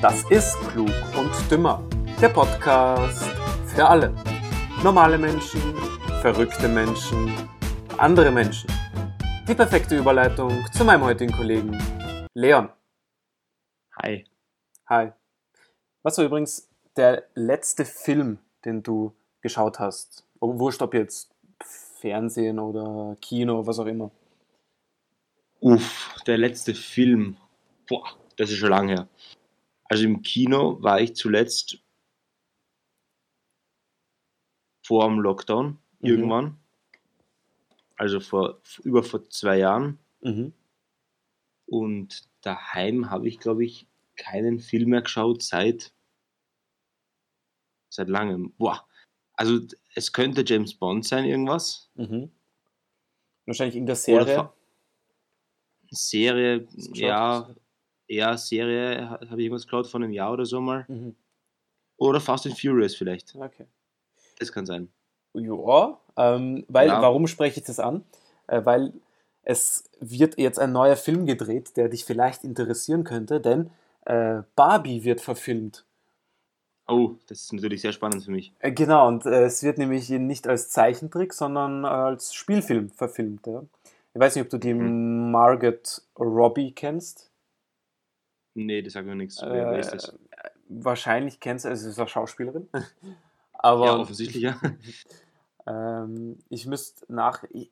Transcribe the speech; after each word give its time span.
Das 0.00 0.24
ist 0.30 0.56
Klug 0.70 0.88
und 1.18 1.30
Dümmer, 1.50 1.86
der 2.22 2.30
Podcast 2.30 3.22
für 3.66 3.86
alle. 3.86 4.14
Normale 4.82 5.18
Menschen, 5.18 5.60
verrückte 6.22 6.68
Menschen, 6.68 7.30
andere 7.98 8.30
Menschen. 8.30 8.70
Die 9.46 9.54
perfekte 9.54 9.98
Überleitung 9.98 10.64
zu 10.72 10.86
meinem 10.86 11.04
heutigen 11.04 11.30
Kollegen 11.30 11.78
Leon. 12.32 12.70
Hi. 14.02 14.24
Hi. 14.88 15.12
Was 16.02 16.16
war 16.16 16.24
übrigens 16.24 16.70
der 16.96 17.24
letzte 17.34 17.84
Film, 17.84 18.38
den 18.64 18.82
du 18.82 19.14
geschaut 19.42 19.80
hast? 19.80 20.24
Oh, 20.40 20.58
wurscht, 20.58 20.80
ob 20.80 20.94
jetzt 20.94 21.30
Fernsehen 22.00 22.58
oder 22.58 23.18
Kino, 23.20 23.66
was 23.66 23.78
auch 23.78 23.84
immer. 23.84 24.10
Uff, 25.60 26.14
der 26.26 26.38
letzte 26.38 26.74
Film. 26.74 27.36
Boah, 27.86 28.16
das 28.38 28.50
ist 28.50 28.56
schon 28.56 28.70
lange 28.70 28.92
her. 28.94 29.08
Also 29.90 30.04
im 30.04 30.22
Kino 30.22 30.80
war 30.82 31.00
ich 31.00 31.16
zuletzt 31.16 31.78
vor 34.86 35.06
dem 35.08 35.18
Lockdown 35.18 35.78
Mhm. 35.98 36.08
irgendwann. 36.08 36.56
Also 37.96 38.20
vor 38.20 38.60
über 38.84 39.02
vor 39.02 39.28
zwei 39.28 39.58
Jahren. 39.58 39.98
Mhm. 40.20 40.54
Und 41.66 42.28
daheim 42.40 43.10
habe 43.10 43.28
ich, 43.28 43.38
glaube 43.40 43.64
ich, 43.64 43.86
keinen 44.16 44.60
Film 44.60 44.90
mehr 44.90 45.02
geschaut 45.02 45.42
seit 45.42 45.92
seit 47.92 48.08
langem. 48.08 48.52
Boah. 48.58 48.86
Also 49.34 49.58
es 49.94 50.12
könnte 50.12 50.44
James 50.46 50.74
Bond 50.74 51.04
sein, 51.04 51.24
irgendwas. 51.24 51.90
Mhm. 51.96 52.30
Wahrscheinlich 53.46 53.76
in 53.76 53.86
der 53.86 53.96
Serie. 53.96 54.52
Serie, 55.90 56.68
ja, 56.94 57.52
eher 58.10 58.36
Serie, 58.38 59.08
ha- 59.08 59.20
habe 59.30 59.40
ich 59.40 59.46
irgendwas 59.46 59.64
geschaut 59.64 59.86
von 59.86 60.02
einem 60.02 60.12
Jahr 60.12 60.32
oder 60.32 60.44
so 60.44 60.60
mal. 60.60 60.84
Mhm. 60.88 61.14
Oder 61.96 62.20
Fast 62.20 62.46
and 62.46 62.58
Furious 62.58 62.94
vielleicht. 62.94 63.34
Okay. 63.34 63.66
Das 64.38 64.52
kann 64.52 64.66
sein. 64.66 64.88
Ja, 65.34 65.98
ähm, 66.16 66.64
weil, 66.68 66.88
Ja. 66.88 67.00
warum 67.02 67.26
spreche 67.26 67.60
ich 67.60 67.66
das 67.66 67.78
an? 67.78 68.04
Äh, 68.46 68.64
weil 68.64 68.92
es 69.42 69.84
wird 70.00 70.38
jetzt 70.38 70.58
ein 70.58 70.72
neuer 70.72 70.96
Film 70.96 71.24
gedreht, 71.26 71.76
der 71.76 71.88
dich 71.88 72.04
vielleicht 72.04 72.42
interessieren 72.44 73.04
könnte, 73.04 73.40
denn 73.40 73.70
äh, 74.06 74.42
Barbie 74.56 75.04
wird 75.04 75.20
verfilmt. 75.20 75.84
Oh, 76.88 77.12
das 77.28 77.42
ist 77.42 77.52
natürlich 77.52 77.82
sehr 77.82 77.92
spannend 77.92 78.24
für 78.24 78.32
mich. 78.32 78.52
Äh, 78.58 78.72
genau, 78.72 79.06
und 79.06 79.24
äh, 79.26 79.44
es 79.44 79.62
wird 79.62 79.78
nämlich 79.78 80.08
nicht 80.10 80.48
als 80.48 80.70
Zeichentrick, 80.70 81.32
sondern 81.32 81.84
als 81.84 82.34
Spielfilm 82.34 82.90
verfilmt. 82.90 83.46
Ja. 83.46 83.62
Ich 84.14 84.20
weiß 84.20 84.34
nicht, 84.34 84.44
ob 84.44 84.50
du 84.50 84.58
die 84.58 84.74
Mhm. 84.74 85.30
Margaret 85.30 86.02
Robbie 86.18 86.72
kennst. 86.72 87.29
Nee, 88.66 88.82
das 88.82 88.92
sagt 88.94 89.06
mir 89.06 89.14
nichts. 89.16 89.40
Wer, 89.42 89.70
wer 89.70 89.78
ist 89.78 89.88
Äh, 89.88 89.96
das? 89.96 90.14
Wahrscheinlich 90.68 91.40
kennst 91.40 91.64
du, 91.64 91.68
also 91.68 91.82
sie 91.84 91.90
ist 91.90 91.98
eine 91.98 92.08
Schauspielerin. 92.08 92.68
Aber 93.52 93.86
Ja, 93.86 93.96
offensichtlich, 93.98 94.42
ja. 94.42 94.58
Ähm, 95.66 96.38
ich 96.48 96.66
müsste 96.66 97.04
nach. 97.12 97.44
ich- 97.50 97.70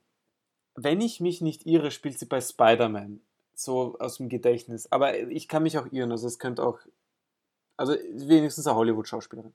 Wenn 0.75 1.01
ich 1.01 1.21
mich 1.21 1.41
nicht 1.41 1.65
irre, 1.67 1.91
spielt 1.91 2.19
sie 2.19 2.27
bei 2.27 2.41
Spider-Man. 2.41 3.21
So 3.55 3.99
aus 3.99 4.19
dem 4.19 4.29
Gedächtnis. 4.29 4.93
Aber 4.93 5.19
ich 5.19 5.49
kann 5.49 5.63
mich 5.63 5.79
auch 5.79 5.91
irren. 5.91 6.13
Also 6.13 6.27
es 6.27 6.39
könnte 6.39 6.63
auch. 6.65 6.79
Also 7.77 7.95
wenigstens 8.13 8.67
eine 8.67 8.77
Hollywood-Schauspielerin. 8.77 9.55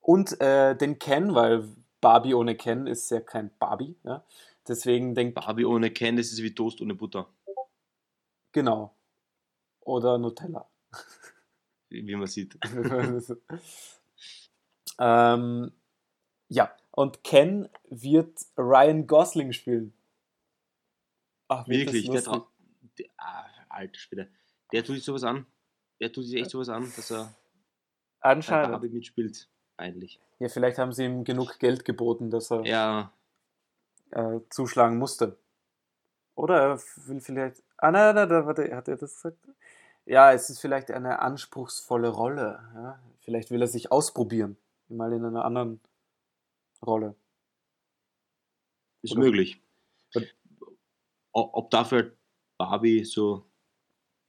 Und 0.00 0.40
äh, 0.40 0.74
den 0.76 0.98
Ken, 0.98 1.34
weil 1.34 1.64
Barbie 2.00 2.34
ohne 2.34 2.56
Ken 2.56 2.86
ist 2.86 3.10
ja 3.10 3.20
kein 3.20 3.50
Barbie. 3.58 3.94
Ja? 4.02 4.24
Deswegen 4.66 5.14
denkt. 5.14 5.34
Barbie 5.36 5.64
ohne 5.64 5.90
Ken, 5.90 6.16
das 6.16 6.26
ist 6.32 6.42
wie 6.42 6.54
Toast 6.54 6.80
ohne 6.80 6.94
Butter. 6.94 7.28
Genau. 8.52 8.92
Oder 9.86 10.18
Nutella. 10.18 10.68
Wie 11.88 12.16
man 12.16 12.26
sieht. 12.26 12.58
ähm, 14.98 15.72
ja, 16.48 16.76
und 16.90 17.22
Ken 17.22 17.68
wird 17.88 18.38
Ryan 18.58 19.06
Gosling 19.06 19.52
spielen. 19.52 19.92
Ach, 21.48 21.68
Wirklich, 21.68 22.10
der, 22.10 22.22
trau- 22.22 22.48
der 22.98 23.06
ah, 23.18 23.44
alter 23.68 23.98
Schwede. 23.98 24.28
Der 24.72 24.82
tut 24.84 24.96
sich 24.96 25.04
sowas 25.04 25.22
an. 25.22 25.46
Der 26.00 26.12
tut 26.12 26.24
sich 26.24 26.40
echt 26.40 26.50
sowas 26.50 26.68
an, 26.68 26.92
dass 26.96 27.12
er 27.12 27.32
Anscheinend. 28.20 28.72
Barbie 28.72 28.88
mitspielt. 28.88 29.48
Eigentlich. 29.76 30.18
Ja, 30.40 30.48
vielleicht 30.48 30.78
haben 30.78 30.92
sie 30.92 31.04
ihm 31.04 31.22
genug 31.22 31.60
Geld 31.60 31.84
geboten, 31.84 32.30
dass 32.30 32.50
er 32.50 32.66
Ja, 32.66 33.12
äh, 34.10 34.40
zuschlagen 34.50 34.98
musste. 34.98 35.38
Oder 36.34 36.60
er 36.60 36.80
will 37.06 37.20
vielleicht. 37.20 37.62
Ah, 37.76 37.92
nein, 37.92 38.14
nein, 38.16 38.28
nein, 38.28 38.46
warte, 38.46 38.74
hat 38.74 38.88
er 38.88 38.96
das 38.96 39.14
gesagt? 39.14 39.38
Ja, 40.06 40.32
es 40.32 40.48
ist 40.50 40.60
vielleicht 40.60 40.90
eine 40.90 41.18
anspruchsvolle 41.20 42.08
Rolle. 42.08 42.60
Ja? 42.74 42.98
Vielleicht 43.20 43.50
will 43.50 43.60
er 43.60 43.66
sich 43.68 43.90
ausprobieren. 43.90 44.56
Mal 44.88 45.12
in 45.12 45.24
einer 45.24 45.44
anderen 45.44 45.80
Rolle. 46.84 47.14
ist 49.02 49.12
Oder- 49.12 49.20
möglich. 49.20 49.60
Ob 51.32 51.70
dafür 51.70 52.12
Barbie 52.56 53.04
so 53.04 53.44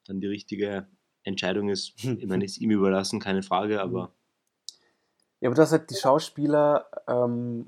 dann 0.08 0.20
die 0.20 0.28
richtige 0.28 0.88
Entscheidung 1.24 1.70
ist, 1.70 1.94
ich 2.04 2.26
meine, 2.26 2.44
ist 2.44 2.58
ihm 2.58 2.72
überlassen, 2.72 3.20
keine 3.20 3.44
Frage, 3.44 3.82
aber 3.82 4.12
Ja, 5.40 5.50
aber 5.50 5.56
du 5.56 5.62
hast 5.62 5.72
halt 5.72 5.90
die 5.90 5.96
Schauspieler, 5.96 6.90
ähm, 7.08 7.68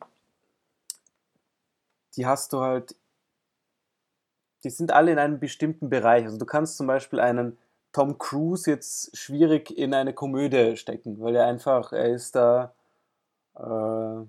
die 2.15 2.25
hast 2.25 2.51
du 2.53 2.59
halt, 2.59 2.95
die 4.63 4.69
sind 4.71 4.91
alle 4.91 5.11
in 5.11 5.19
einem 5.19 5.39
bestimmten 5.39 5.89
Bereich. 5.89 6.25
Also 6.25 6.37
du 6.37 6.45
kannst 6.45 6.75
zum 6.75 6.87
Beispiel 6.87 7.19
einen 7.19 7.57
Tom 7.91 8.17
Cruise 8.17 8.69
jetzt 8.69 9.17
schwierig 9.17 9.75
in 9.75 9.93
eine 9.93 10.13
Komödie 10.13 10.77
stecken, 10.77 11.19
weil 11.19 11.35
er 11.35 11.45
einfach, 11.47 11.91
er 11.91 12.09
ist 12.09 12.35
da, 12.35 12.73
äh, 13.55 14.25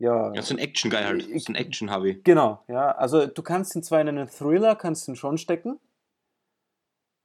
ja, 0.00 0.32
ja, 0.32 0.42
so 0.42 0.54
ein 0.54 0.58
Action-Guy 0.58 1.02
halt. 1.02 1.22
So 1.40 1.52
ein 1.52 1.56
Action-Hobby. 1.56 2.20
Genau, 2.22 2.62
ja. 2.68 2.92
Also 2.92 3.26
du 3.26 3.42
kannst 3.42 3.74
ihn 3.74 3.82
zwar 3.82 4.00
in 4.00 4.08
einen 4.08 4.28
Thriller, 4.28 4.76
kannst 4.76 5.08
ihn 5.08 5.16
schon 5.16 5.38
stecken, 5.38 5.80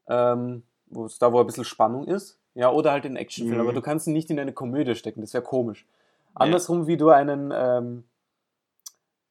ähm, 0.07 0.63
wo 0.87 1.05
es 1.05 1.17
da, 1.19 1.31
wo 1.31 1.39
ein 1.39 1.45
bisschen 1.45 1.65
Spannung 1.65 2.07
ist, 2.07 2.39
ja, 2.55 2.71
oder 2.71 2.91
halt 2.91 3.05
in 3.05 3.15
Actionfilm, 3.15 3.59
Mhm. 3.59 3.67
aber 3.67 3.73
du 3.73 3.81
kannst 3.81 4.07
ihn 4.07 4.13
nicht 4.13 4.29
in 4.29 4.39
eine 4.39 4.53
Komödie 4.53 4.95
stecken, 4.95 5.21
das 5.21 5.33
wäre 5.33 5.43
komisch. 5.43 5.85
Andersrum, 6.35 6.87
wie 6.87 6.97
du 6.97 7.09
einen, 7.09 7.51
ähm, 7.55 8.03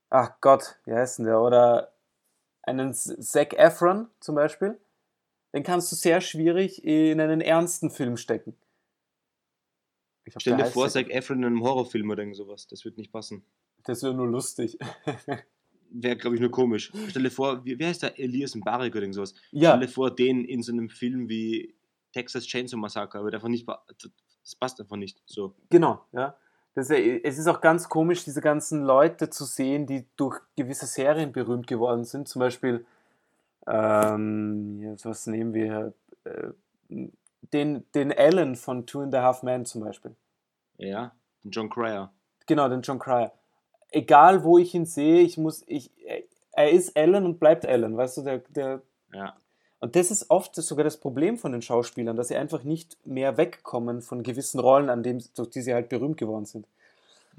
ach 0.08 0.32
Gott, 0.40 0.76
wie 0.84 0.94
heißt 0.94 1.18
denn 1.18 1.26
der, 1.26 1.40
oder 1.40 1.90
einen 2.62 2.94
Zac 2.94 3.54
Efron 3.54 4.08
zum 4.20 4.36
Beispiel, 4.36 4.78
den 5.52 5.62
kannst 5.62 5.90
du 5.92 5.96
sehr 5.96 6.20
schwierig 6.20 6.84
in 6.84 7.20
einen 7.20 7.40
ernsten 7.40 7.90
Film 7.90 8.16
stecken. 8.16 8.56
Ich 10.24 10.32
glaub, 10.34 10.40
Stell 10.42 10.56
dir 10.56 10.66
vor, 10.66 10.86
Zac- 10.88 11.10
Efron 11.10 11.38
in 11.38 11.44
einem 11.46 11.62
Horrorfilm 11.62 12.08
oder 12.10 12.22
irgend 12.22 12.36
sowas. 12.36 12.66
Das 12.68 12.84
wird 12.84 12.96
nicht 12.96 13.10
passen. 13.12 13.44
Das 13.84 14.02
wäre 14.02 14.14
nur 14.14 14.28
lustig. 14.28 14.78
Wäre, 15.94 16.16
glaube 16.16 16.36
ich, 16.36 16.40
nur 16.40 16.50
komisch. 16.50 16.90
Stell 17.08 17.22
dir 17.24 17.30
vor, 17.30 17.62
wie, 17.66 17.78
wie 17.78 17.84
heißt 17.84 18.02
der? 18.02 18.18
Elias 18.18 18.54
Mbarek 18.54 18.92
oder 18.94 19.02
irgend 19.02 19.14
sowas. 19.14 19.34
ja, 19.50 19.72
Stell 19.72 19.80
dir 19.86 19.92
vor, 19.92 20.10
den 20.14 20.42
in 20.46 20.62
so 20.62 20.72
einem 20.72 20.88
Film 20.88 21.28
wie 21.28 21.74
Texas 22.12 22.46
Chainsaw 22.46 22.78
Massacre, 22.78 23.18
aber 23.18 23.30
einfach 23.30 23.48
nicht, 23.48 23.68
das 23.68 24.56
passt 24.56 24.80
einfach 24.80 24.96
nicht. 24.96 25.20
So. 25.26 25.54
Genau, 25.68 26.02
ja. 26.12 26.34
Das 26.74 26.88
es 26.88 27.36
ist 27.38 27.46
auch 27.46 27.60
ganz 27.60 27.90
komisch, 27.90 28.24
diese 28.24 28.40
ganzen 28.40 28.84
Leute 28.84 29.28
zu 29.28 29.44
sehen, 29.44 29.86
die 29.86 30.06
durch 30.16 30.40
gewisse 30.56 30.86
Serien 30.86 31.32
berühmt 31.32 31.66
geworden 31.66 32.04
sind. 32.04 32.26
Zum 32.26 32.40
Beispiel, 32.40 32.86
ähm, 33.66 34.80
ja, 34.82 34.94
was 35.04 35.26
nehmen 35.26 35.54
wir? 35.54 35.92
Äh, 36.24 36.48
den, 37.52 37.84
den 37.94 38.12
Alan 38.12 38.56
von 38.56 38.86
Two 38.86 39.00
and 39.00 39.14
a 39.14 39.22
Half 39.22 39.42
Men 39.42 39.64
zum 39.64 39.82
Beispiel. 39.82 40.14
Ja, 40.78 41.12
den 41.44 41.50
John 41.50 41.68
Cryer. 41.70 42.12
Genau, 42.46 42.68
den 42.68 42.82
John 42.82 42.98
Cryer. 42.98 43.32
Egal, 43.90 44.42
wo 44.44 44.58
ich 44.58 44.74
ihn 44.74 44.86
sehe, 44.86 45.20
ich 45.20 45.36
muss, 45.36 45.62
ich, 45.66 45.90
er 46.52 46.70
ist 46.70 46.96
Alan 46.96 47.24
und 47.24 47.38
bleibt 47.38 47.66
Alan, 47.66 47.96
weißt 47.96 48.18
du, 48.18 48.22
der, 48.22 48.38
der, 48.48 48.82
Ja. 49.12 49.36
und 49.80 49.96
das 49.96 50.10
ist 50.10 50.30
oft 50.30 50.54
sogar 50.54 50.84
das 50.84 50.98
Problem 50.98 51.36
von 51.38 51.52
den 51.52 51.62
Schauspielern, 51.62 52.16
dass 52.16 52.28
sie 52.28 52.36
einfach 52.36 52.62
nicht 52.64 52.96
mehr 53.06 53.36
wegkommen 53.36 54.00
von 54.02 54.22
gewissen 54.22 54.60
Rollen, 54.60 54.88
an 54.88 55.02
dem, 55.02 55.22
durch 55.34 55.50
die 55.50 55.60
sie 55.62 55.74
halt 55.74 55.88
berühmt 55.88 56.16
geworden 56.16 56.46
sind. 56.46 56.66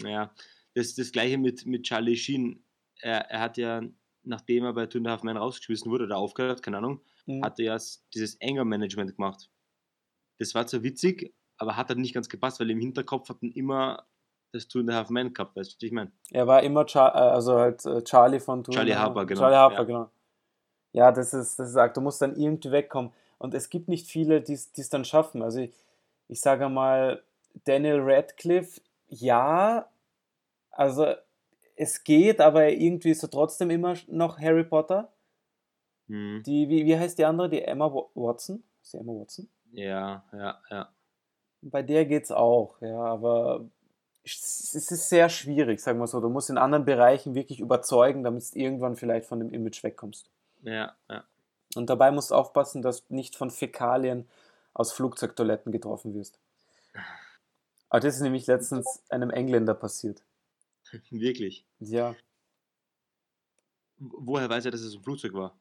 Ja, 0.03 0.31
das 0.75 0.87
ist 0.87 0.99
das 0.99 1.11
gleiche 1.11 1.37
mit, 1.37 1.65
mit 1.65 1.83
Charlie 1.83 2.15
Sheen. 2.15 2.63
Er, 3.01 3.29
er 3.31 3.39
hat 3.39 3.57
ja, 3.57 3.81
nachdem 4.23 4.65
er 4.65 4.73
bei 4.73 4.85
Two 4.85 4.99
and 4.99 5.07
a 5.07 5.11
Half 5.11 5.23
Men 5.23 5.37
rausgeschmissen 5.37 5.91
wurde 5.91 6.05
oder 6.05 6.17
aufgehört, 6.17 6.63
keine 6.63 6.77
Ahnung, 6.77 7.01
Mhm. 7.25 7.43
hat 7.43 7.59
er 7.59 7.65
ja 7.65 7.77
dieses 8.13 8.37
Anger-Management 8.41 9.15
gemacht. 9.15 9.49
Das 10.39 10.53
war 10.55 10.67
zwar 10.67 10.83
witzig, 10.83 11.33
aber 11.57 11.77
hat 11.77 11.89
halt 11.89 11.99
nicht 11.99 12.13
ganz 12.13 12.27
gepasst, 12.29 12.59
weil 12.59 12.69
im 12.69 12.79
Hinterkopf 12.79 13.29
hatten 13.29 13.51
immer 13.51 14.05
das 14.51 14.67
Two 14.67 14.79
and 14.79 14.91
a 14.91 14.93
Half 14.95 15.09
Men 15.09 15.33
gehabt, 15.33 15.55
weißt 15.55 15.71
du, 15.71 15.75
was 15.75 15.83
ich 15.83 15.91
meine? 15.91 16.11
Er 16.31 16.47
war 16.47 16.61
immer 16.63 16.87
Char 16.87 17.15
äh, 17.15 17.17
also 17.17 17.57
halt 17.57 17.85
äh, 17.85 18.03
Charlie 18.03 18.39
von 18.39 18.63
Two 18.63 18.71
Charlie 18.71 18.95
Harper, 18.95 19.25
genau, 19.25 19.41
Charlie 19.41 19.55
Harper, 19.57 19.75
ja. 19.77 19.83
genau. 19.83 20.11
Ja, 20.91 21.11
das 21.11 21.33
ist, 21.33 21.57
das 21.57 21.69
ist 21.69 21.75
arg. 21.75 21.93
Du 21.95 22.01
musst 22.01 22.21
dann 22.21 22.35
irgendwie 22.35 22.71
wegkommen. 22.71 23.11
Und 23.39 23.55
es 23.55 23.69
gibt 23.69 23.87
nicht 23.87 24.07
viele, 24.07 24.41
die 24.41 24.53
es 24.53 24.89
dann 24.89 25.05
schaffen. 25.05 25.41
Also 25.41 25.59
ich, 25.61 25.73
ich 26.27 26.39
sage 26.39 26.69
mal, 26.69 27.23
Daniel 27.65 27.99
Radcliffe, 27.99 28.79
ja, 29.07 29.89
also 30.69 31.15
es 31.75 32.03
geht, 32.03 32.39
aber 32.39 32.69
irgendwie 32.69 33.11
ist 33.11 33.23
er 33.23 33.29
trotzdem 33.29 33.69
immer 33.69 33.95
noch 34.07 34.39
Harry 34.39 34.63
Potter. 34.63 35.11
Mhm. 36.07 36.43
Die, 36.45 36.69
wie, 36.69 36.85
wie 36.85 36.97
heißt 36.97 37.17
die 37.17 37.25
andere? 37.25 37.49
Die 37.49 37.61
Emma 37.61 37.85
Wa- 37.93 38.09
Watson? 38.13 38.63
Ist 38.81 38.93
die 38.93 38.97
Emma 38.97 39.13
Watson? 39.13 39.49
Ja, 39.71 40.23
ja, 40.33 40.61
ja. 40.69 40.89
Bei 41.61 41.81
der 41.81 42.05
geht's 42.05 42.31
auch, 42.31 42.81
ja, 42.81 42.99
aber 42.99 43.65
es 44.23 44.73
es 44.75 44.91
ist 44.91 45.09
sehr 45.09 45.29
schwierig, 45.29 45.79
sagen 45.79 45.99
wir 45.99 46.07
so. 46.07 46.19
Du 46.19 46.29
musst 46.29 46.49
in 46.49 46.57
anderen 46.57 46.85
Bereichen 46.85 47.35
wirklich 47.35 47.59
überzeugen, 47.59 48.23
damit 48.23 48.53
du 48.53 48.59
irgendwann 48.59 48.95
vielleicht 48.95 49.25
von 49.25 49.39
dem 49.39 49.51
Image 49.51 49.83
wegkommst. 49.83 50.29
Ja, 50.61 50.93
ja. 51.09 51.23
Und 51.75 51.89
dabei 51.89 52.11
musst 52.11 52.31
du 52.31 52.35
aufpassen, 52.35 52.81
dass 52.81 53.07
du 53.07 53.15
nicht 53.15 53.35
von 53.35 53.49
Fäkalien 53.49 54.27
aus 54.73 54.91
Flugzeugtoiletten 54.91 55.71
getroffen 55.71 56.13
wirst. 56.13 56.39
Aber 57.89 57.99
das 57.99 58.15
ist 58.15 58.21
nämlich 58.21 58.47
letztens 58.47 59.03
einem 59.09 59.29
Engländer 59.29 59.73
passiert. 59.73 60.23
Wirklich. 61.11 61.65
Ja, 61.79 62.15
Woher 63.97 64.49
weiß 64.49 64.65
er, 64.65 64.71
dass 64.71 64.81
es 64.81 64.95
ein 64.95 65.03
Flugzeug 65.03 65.33
war? 65.33 65.57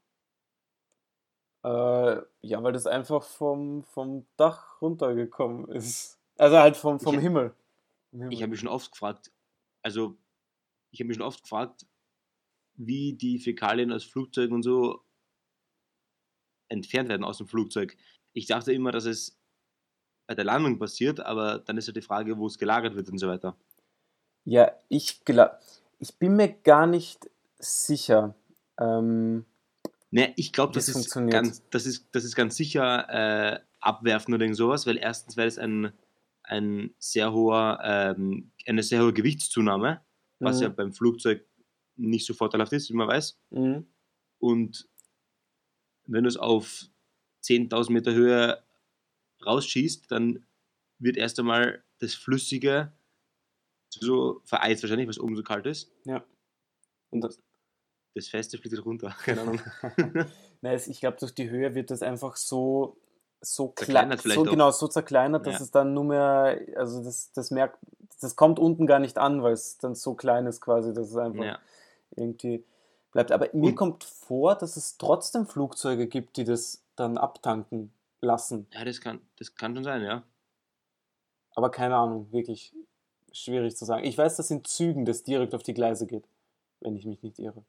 äh, 1.64 2.23
ja, 2.40 2.61
weil 2.62 2.73
das 2.73 2.87
einfach 2.88 3.23
vom, 3.23 3.84
vom 3.84 4.26
Dach 4.37 4.81
runtergekommen 4.82 5.69
ist. 5.69 6.19
Also 6.37 6.56
halt 6.58 6.76
vom, 6.76 6.99
vom 6.99 7.14
Ich- 7.17 7.20
Himmel. 7.20 7.50
Vom 8.11 8.20
Ich 8.20 8.23
Himmel. 8.25 8.37
habe 8.43 8.50
mich 8.50 8.61
schon 8.61 8.69
oft 8.69 8.90
gefragt, 8.90 9.31
also 9.82 10.17
ich 10.90 10.99
habe 11.00 11.06
mich 11.08 11.17
schon 11.17 11.26
oft 11.26 11.43
gefragt, 11.43 11.87
wie 12.75 13.12
die 13.12 13.38
Fäkalien 13.38 13.93
aus 13.93 14.02
Flugzeugen 14.02 14.55
und 14.56 14.62
so 14.64 15.05
entfernt 16.69 17.08
werden 17.08 17.23
aus 17.23 17.38
dem 17.38 17.46
Flugzeug. 17.46 17.96
Ich 18.32 18.46
dachte 18.46 18.73
immer, 18.73 18.90
dass 18.90 19.05
es 19.05 19.38
bei 20.26 20.34
der 20.34 20.44
Landung 20.44 20.79
passiert, 20.81 21.20
aber 21.20 21.58
dann 21.61 21.76
ist 21.76 21.87
ja 21.87 21.93
die 21.93 22.02
Frage, 22.02 22.38
wo 22.38 22.46
es 22.46 22.58
gelagert 22.58 22.96
wird 22.96 23.08
und 23.11 23.19
so 23.19 23.29
weiter. 23.29 23.56
Ja, 24.44 24.72
ich 24.88 25.24
glaube, 25.24 25.58
ich 25.98 26.14
bin 26.16 26.36
mir 26.36 26.48
gar 26.48 26.86
nicht 26.86 27.28
sicher. 27.58 28.34
Ähm, 28.78 29.44
Ne, 30.14 30.34
ich 30.36 30.52
glaube, 30.52 30.74
das, 30.74 30.90
ist 30.90 31.14
ganz, 31.30 31.62
das, 31.70 31.86
ist, 31.86 32.06
das 32.12 32.24
ist 32.24 32.36
ganz 32.36 32.54
sicher 32.54 33.08
äh, 33.08 33.60
abwerfen 33.80 34.34
oder 34.34 34.42
irgend 34.44 34.58
sowas, 34.58 34.86
weil 34.86 34.98
erstens 34.98 35.38
wäre 35.38 35.48
es 35.48 35.56
ein, 35.58 35.90
ein 36.42 36.94
sehr 36.98 37.32
hoher, 37.32 37.78
ähm, 37.82 38.52
eine 38.66 38.82
sehr 38.82 39.02
hohe 39.02 39.14
Gewichtszunahme, 39.14 40.02
was 40.38 40.56
Mhm. 40.58 40.62
ja 40.64 40.68
beim 40.68 40.92
Flugzeug 40.92 41.46
nicht 41.96 42.26
so 42.26 42.34
vorteilhaft 42.34 42.74
ist, 42.74 42.90
wie 42.90 42.94
man 42.94 43.08
weiß. 43.08 43.38
mhm. 43.50 43.86
Und 44.38 44.86
wenn 46.04 46.24
du 46.24 46.28
es 46.28 46.36
auf 46.36 46.84
10.000 47.42 47.92
Meter 47.92 48.12
Höhe 48.12 48.62
rausschießt, 49.46 50.10
dann 50.10 50.44
wird 50.98 51.16
erst 51.16 51.38
einmal 51.38 51.82
das 52.00 52.12
Flüssige 52.14 52.92
so 54.00 54.40
vereist 54.44 54.82
wahrscheinlich, 54.82 55.08
was 55.08 55.18
oben 55.20 55.36
so 55.36 55.42
kalt 55.42 55.66
ist. 55.66 55.90
Ja. 56.04 56.22
Und 57.10 57.20
das, 57.22 57.38
Das 58.14 58.28
Feste 58.28 58.58
fliegt 58.58 58.84
runter. 58.84 59.14
Keine 59.24 59.42
Ahnung. 59.42 59.60
Nein, 60.60 60.74
es- 60.74 60.86
ich 60.88 61.00
glaube, 61.00 61.16
durch 61.18 61.34
die 61.34 61.48
Höhe 61.50 61.74
wird 61.74 61.90
das 61.90 62.02
einfach 62.02 62.36
so, 62.36 62.96
so 63.40 63.68
klein, 63.68 64.16
so 64.18 64.42
genau, 64.44 64.70
so 64.70 64.86
zerkleinert, 64.88 65.46
dass 65.46 65.54
Ja. 65.54 65.60
es 65.62 65.70
dann 65.70 65.94
nur 65.94 66.04
mehr, 66.04 66.60
also 66.76 67.02
das, 67.02 67.32
das 67.32 67.50
merkt, 67.50 67.78
das 68.20 68.36
kommt 68.36 68.58
unten 68.58 68.86
gar 68.86 68.98
nicht 69.00 69.18
an, 69.18 69.42
weil 69.42 69.52
es 69.54 69.78
dann 69.78 69.94
so 69.94 70.14
klein 70.14 70.46
ist 70.46 70.60
quasi, 70.60 70.92
dass 70.94 71.08
es 71.10 71.16
einfach 71.16 71.44
ja. 71.44 71.58
irgendwie 72.16 72.64
bleibt. 73.10 73.32
Aber 73.32 73.48
mir 73.52 73.70
Und- 73.70 73.76
kommt 73.76 74.04
vor, 74.04 74.54
dass 74.56 74.76
es 74.76 74.96
trotzdem 74.96 75.46
Flugzeuge 75.46 76.06
gibt, 76.06 76.36
die 76.36 76.44
das 76.44 76.84
dann 76.96 77.18
abtanken 77.18 77.92
lassen. 78.20 78.68
ja, 78.72 78.84
das 78.84 79.00
kann, 79.00 79.20
das 79.38 79.54
kann 79.54 79.74
schon 79.74 79.84
sein, 79.84 80.02
ja. 80.02 80.22
Aber 81.54 81.70
keine 81.70 81.96
Ahnung, 81.96 82.30
wirklich 82.32 82.72
schwierig 83.32 83.76
zu 83.76 83.84
sagen. 83.84 84.05
Ich 84.05 84.17
weiß, 84.17 84.37
dass 84.37 84.50
in 84.50 84.64
Zügen 84.64 85.05
das 85.05 85.23
direkt 85.23 85.55
auf 85.55 85.62
die 85.62 85.75
Gleise 85.75 86.06
geht, 86.06 86.25
wenn 86.81 86.96
ich 86.96 87.06
mich 87.06 87.23
nicht 87.23 87.38
irre. 87.38 87.64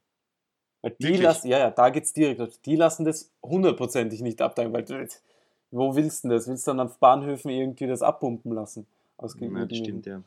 Weil 0.82 0.92
die 0.92 1.04
Wirklich? 1.06 1.22
lassen, 1.22 1.48
ja, 1.48 1.60
ja, 1.60 1.72
da 1.72 1.90
geht's 1.90 2.14
direkt 2.14 2.42
auf. 2.42 2.58
Die 2.66 2.76
lassen 2.76 3.06
das 3.06 3.32
hundertprozentig 3.42 4.22
nicht 4.22 4.42
abtanken, 4.42 4.74
weil 4.74 5.08
wo 5.72 5.96
willst 5.96 6.24
du 6.24 6.28
denn 6.28 6.38
das? 6.38 6.48
Willst 6.48 6.68
du 6.68 6.72
dann 6.72 6.82
auf 6.82 6.98
Bahnhöfen 7.00 7.50
irgendwie 7.50 7.88
das 7.88 8.02
abpumpen 8.02 8.52
lassen? 8.52 8.86
Aus 9.18 9.36
ja 9.40 9.66
das 9.66 9.78
stimmt, 9.78 10.06
ja. 10.06 10.22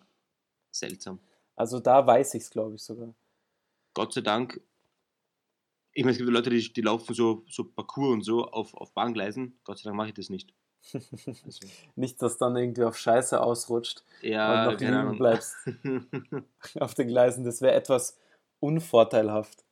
Seltsam. 0.71 1.19
Also 1.55 1.79
da 1.81 2.07
weiß 2.07 2.35
ich 2.35 2.43
es, 2.43 2.51
glaube 2.51 2.75
ich, 2.75 2.83
sogar. 2.83 3.15
Gott 3.95 4.13
sei 4.13 4.23
Dank, 4.23 4.61
ich 5.93 6.05
meine, 6.05 6.13
es 6.13 6.19
gibt 6.19 6.29
Leute, 6.29 6.51
die, 6.51 6.73
die 6.73 6.83
laufen 6.83 7.15
so, 7.15 7.45
so 7.49 7.65
Parcours 7.65 8.13
und 8.13 8.23
so 8.23 8.45
auf, 8.45 8.75
auf 8.75 8.93
Bahngleisen. 8.93 9.59
Gott 9.65 9.79
sei 9.79 9.85
Dank 9.85 9.97
mache 9.97 10.09
ich 10.09 10.15
das 10.15 10.29
nicht. 10.29 10.53
Also, 10.95 11.67
Nicht, 11.97 12.23
dass 12.23 12.39
dann 12.39 12.57
irgendwie 12.57 12.85
auf 12.85 12.97
Scheiße 12.97 13.41
ausrutscht 13.41 14.05
ja, 14.23 14.69
und 14.69 14.73
noch 14.73 14.81
liegen 14.81 15.19
bleibst 15.19 15.57
auf 16.81 16.95
den 16.95 17.09
Gleisen. 17.09 17.45
Das 17.45 17.61
wäre 17.61 17.75
etwas 17.75 18.19
unvorteilhaft. 18.61 19.65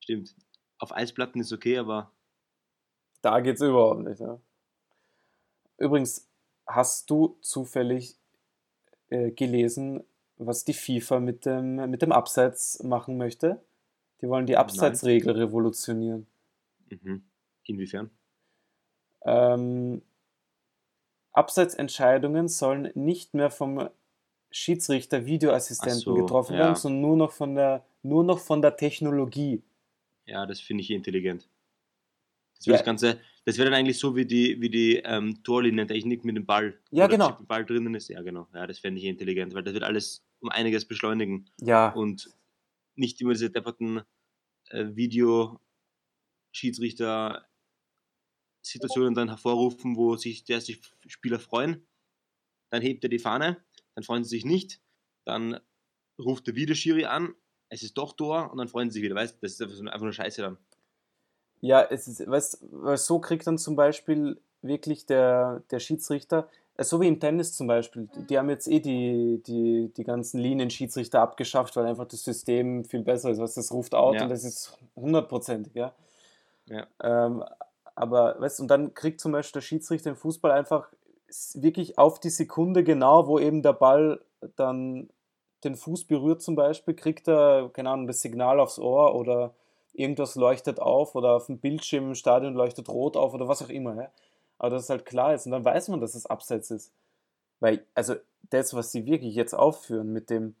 Stimmt. 0.00 0.34
Auf 0.78 0.94
Eisplatten 0.94 1.40
ist 1.40 1.52
okay, 1.52 1.78
aber 1.78 2.10
Da 3.22 3.40
geht's 3.40 3.62
überhaupt 3.62 4.02
nicht. 4.02 4.20
Ja. 4.20 4.38
Übrigens, 5.78 6.28
hast 6.66 7.10
du 7.10 7.38
zufällig 7.40 8.16
äh, 9.08 9.30
gelesen, 9.30 10.04
was 10.36 10.64
die 10.64 10.74
FIFA 10.74 11.20
mit 11.20 11.46
dem, 11.46 11.76
mit 11.90 12.02
dem 12.02 12.12
Abseits 12.12 12.82
machen 12.82 13.16
möchte? 13.16 13.62
Die 14.20 14.28
wollen 14.28 14.46
die 14.46 14.56
Abseitsregel 14.56 15.32
revolutionieren. 15.32 16.26
mhm. 16.88 17.24
inwiefern? 17.64 18.10
Ähm, 19.24 20.02
Abseitsentscheidungen 21.34 22.48
sollen 22.48 22.90
nicht 22.94 23.34
mehr 23.34 23.50
vom 23.50 23.90
Schiedsrichter 24.50 25.26
Videoassistenten 25.26 26.00
so, 26.00 26.14
getroffen 26.14 26.54
ja. 26.54 26.60
werden, 26.60 26.76
sondern 26.76 27.02
nur 27.02 27.16
noch 27.16 27.32
von 27.32 27.56
der, 27.56 27.84
nur 28.02 28.24
noch 28.24 28.38
von 28.38 28.62
der 28.62 28.76
Technologie. 28.76 29.62
Ja, 30.26 30.46
das 30.46 30.60
finde 30.60 30.82
ich 30.82 30.90
intelligent. 30.90 31.48
Das 32.56 32.66
Ja. 32.66 32.70
wäre 32.70 32.78
das 32.78 32.86
Ganze, 32.86 33.20
das 33.44 33.58
wäre 33.58 33.68
dann 33.68 33.78
eigentlich 33.78 33.98
so 33.98 34.14
wie 34.14 34.24
die, 34.24 34.60
wie 34.60 34.70
die 34.70 34.96
ähm, 35.04 35.42
Torlinientechnik 35.42 36.24
mit 36.24 36.36
dem 36.36 36.46
Ball. 36.46 36.78
Ja, 36.90 37.08
der 37.08 37.18
genau. 37.18 37.36
Im 37.38 37.46
Ball 37.46 37.64
drinnen 37.64 37.96
ist. 37.96 38.08
Ja, 38.08 38.22
genau. 38.22 38.46
Ja, 38.54 38.66
das 38.66 38.78
fände 38.78 39.00
ich 39.00 39.06
intelligent, 39.06 39.54
weil 39.54 39.64
das 39.64 39.74
wird 39.74 39.82
alles 39.82 40.24
um 40.40 40.50
einiges 40.50 40.84
beschleunigen 40.84 41.50
Ja, 41.60 41.92
und 41.92 42.30
nicht 42.94 43.20
immer 43.20 43.32
diese 43.32 43.50
depperten 43.50 44.02
äh, 44.70 44.86
Videoschiedsrichter 44.94 47.44
Situationen 48.64 49.14
dann 49.14 49.28
hervorrufen, 49.28 49.96
wo 49.96 50.16
sich 50.16 50.44
der 50.44 50.60
sich 50.60 50.80
Spieler 51.06 51.38
freuen. 51.38 51.86
Dann 52.70 52.82
hebt 52.82 53.04
er 53.04 53.10
die 53.10 53.18
Fahne, 53.18 53.62
dann 53.94 54.04
freuen 54.04 54.24
sie 54.24 54.30
sich 54.30 54.44
nicht, 54.44 54.80
dann 55.24 55.60
ruft 56.18 56.46
der 56.46 56.54
Videoschiri 56.54 57.04
an, 57.04 57.34
es 57.68 57.82
ist 57.82 57.98
doch 57.98 58.14
Tor 58.14 58.50
und 58.50 58.58
dann 58.58 58.68
freuen 58.68 58.90
sie 58.90 58.94
sich 58.94 59.02
wieder. 59.02 59.14
Weißt 59.14 59.36
du, 59.36 59.38
das 59.42 59.60
ist 59.60 59.80
einfach, 59.80 60.00
nur 60.00 60.12
Scheiße 60.12 60.42
dann. 60.42 60.58
Ja, 61.60 61.82
es 61.82 62.08
ist, 62.08 62.26
weißt, 62.26 62.58
weil 62.70 62.96
so 62.96 63.18
kriegt 63.18 63.46
dann 63.46 63.58
zum 63.58 63.76
Beispiel 63.76 64.40
wirklich 64.62 65.06
der, 65.06 65.62
der 65.70 65.78
Schiedsrichter, 65.78 66.48
äh, 66.76 66.84
so 66.84 67.00
wie 67.00 67.08
im 67.08 67.20
Tennis 67.20 67.54
zum 67.54 67.66
Beispiel, 67.66 68.08
die, 68.28 68.38
haben 68.38 68.50
jetzt 68.50 68.66
eh 68.66 68.80
die, 68.80 69.42
die, 69.46 69.92
die 69.94 70.04
ganzen 70.04 70.40
Linienschiedsrichter 70.40 71.20
abgeschafft, 71.20 71.76
weil 71.76 71.86
einfach 71.86 72.06
das 72.06 72.24
System 72.24 72.84
viel 72.84 73.02
besser 73.02 73.30
ist. 73.30 73.38
Was 73.38 73.54
das 73.54 73.72
ruft 73.72 73.94
out 73.94 74.16
Ja. 74.16 74.24
und 74.24 74.30
das 74.30 74.44
ist 74.44 74.78
hundertprozentig, 74.96 75.74
ja. 75.74 75.94
Ja. 76.66 76.86
Ähm, 77.02 77.44
aber, 77.94 78.40
weißt 78.40 78.60
und 78.60 78.68
dann 78.68 78.94
kriegt 78.94 79.20
zum 79.20 79.32
Beispiel 79.32 79.60
der 79.60 79.66
Schiedsrichter 79.66 80.10
im 80.10 80.16
Fußball 80.16 80.50
einfach 80.50 80.88
wirklich 81.54 81.98
auf 81.98 82.20
die 82.20 82.30
Sekunde 82.30 82.84
genau, 82.84 83.26
wo 83.26 83.38
eben 83.38 83.62
der 83.62 83.72
Ball 83.72 84.20
dann 84.56 85.08
den 85.64 85.76
Fuß 85.76 86.04
berührt 86.04 86.42
zum 86.42 86.56
Beispiel, 86.56 86.94
kriegt 86.94 87.28
er, 87.28 87.70
keine 87.72 87.90
Ahnung, 87.90 88.06
das 88.06 88.20
Signal 88.20 88.60
aufs 88.60 88.78
Ohr 88.78 89.14
oder 89.14 89.54
irgendwas 89.94 90.34
leuchtet 90.34 90.80
auf 90.80 91.14
oder 91.14 91.36
auf 91.36 91.46
dem 91.46 91.58
Bildschirm 91.58 92.08
im 92.08 92.14
Stadion 92.14 92.54
leuchtet 92.54 92.88
rot 92.88 93.16
auf 93.16 93.32
oder 93.32 93.48
was 93.48 93.62
auch 93.62 93.70
immer. 93.70 93.94
Ja? 93.96 94.10
Aber 94.58 94.70
dass 94.70 94.84
es 94.84 94.90
halt 94.90 95.06
klar 95.06 95.34
ist 95.34 95.46
und 95.46 95.52
dann 95.52 95.64
weiß 95.64 95.88
man, 95.88 96.00
dass 96.00 96.14
es 96.14 96.26
abseits 96.26 96.70
ist. 96.70 96.92
Weil, 97.60 97.84
also 97.94 98.14
das, 98.50 98.74
was 98.74 98.92
sie 98.92 99.06
wirklich 99.06 99.34
jetzt 99.34 99.54
aufführen 99.54 100.12
mit 100.12 100.28
dem, 100.28 100.54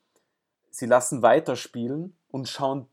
sie 0.70 0.86
lassen 0.86 1.22
weiterspielen 1.22 2.16
und 2.30 2.48
schauen 2.48 2.86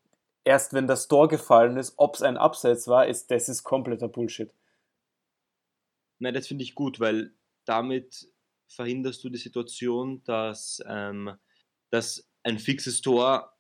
erst, 0.44 0.74
wenn 0.74 0.88
das 0.88 1.08
Tor 1.08 1.28
gefallen 1.28 1.78
ist, 1.78 1.94
ob 1.98 2.16
es 2.16 2.22
ein 2.22 2.38
Abseits 2.38 2.88
war, 2.88 3.08
ist 3.08 3.30
das 3.32 3.50
ist 3.50 3.64
kompletter 3.64 4.08
Bullshit. 4.08 4.54
Nein, 6.20 6.34
das 6.34 6.48
finde 6.48 6.64
ich 6.64 6.76
gut, 6.76 7.00
weil 7.00 7.34
damit 7.66 8.28
verhinderst 8.68 9.24
du 9.24 9.30
die 9.30 9.38
Situation, 9.38 10.24
dass, 10.24 10.82
ähm, 10.88 11.34
dass 11.90 12.30
ein 12.44 12.60
fixes 12.60 13.02
Tor 13.02 13.58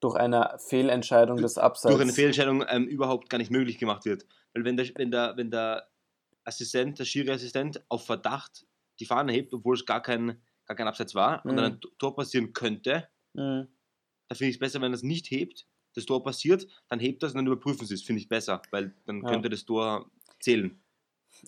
Durch 0.00 0.16
eine 0.16 0.56
Fehlentscheidung 0.58 1.38
des 1.38 1.56
Abseits. 1.56 1.92
durch 1.92 2.02
eine 2.02 2.12
Fehlentscheidung 2.12 2.64
ähm, 2.68 2.86
überhaupt 2.86 3.30
gar 3.30 3.38
nicht 3.38 3.50
möglich 3.50 3.78
gemacht 3.78 4.04
wird. 4.04 4.26
Weil 4.52 4.64
wenn 4.64 4.76
der, 4.76 4.86
wenn 4.96 5.10
der, 5.10 5.36
wenn 5.36 5.50
der 5.50 5.88
Assistent, 6.44 6.98
der 6.98 7.04
Schiri-Assistent 7.06 7.84
auf 7.88 8.04
Verdacht 8.04 8.66
die 9.00 9.06
Fahne 9.06 9.32
hebt, 9.32 9.54
obwohl 9.54 9.74
es 9.76 9.86
gar 9.86 10.02
kein, 10.02 10.42
gar 10.66 10.76
kein 10.76 10.86
Abseits 10.88 11.14
war 11.14 11.42
und 11.46 11.52
Mhm. 11.52 11.56
dann 11.56 11.72
ein 11.72 11.80
Tor 11.98 12.14
passieren 12.14 12.52
könnte, 12.52 13.08
Mhm. 13.32 13.68
Da 14.28 14.34
finde 14.34 14.50
ich 14.50 14.56
es 14.56 14.60
besser, 14.60 14.80
wenn 14.80 14.92
es 14.92 15.02
nicht 15.02 15.30
hebt, 15.30 15.66
das 15.94 16.06
Tor 16.06 16.22
passiert, 16.22 16.66
dann 16.88 16.98
hebt 17.00 17.22
das 17.22 17.32
und 17.32 17.38
dann 17.38 17.46
überprüfen 17.46 17.86
sie 17.86 17.94
es, 17.94 18.02
finde 18.02 18.20
ich 18.20 18.28
besser, 18.28 18.62
weil 18.70 18.94
dann 19.06 19.22
Ja. 19.22 19.28
könnte 19.28 19.48
das 19.48 19.64
Tor 19.64 20.10
zählen. 20.40 20.80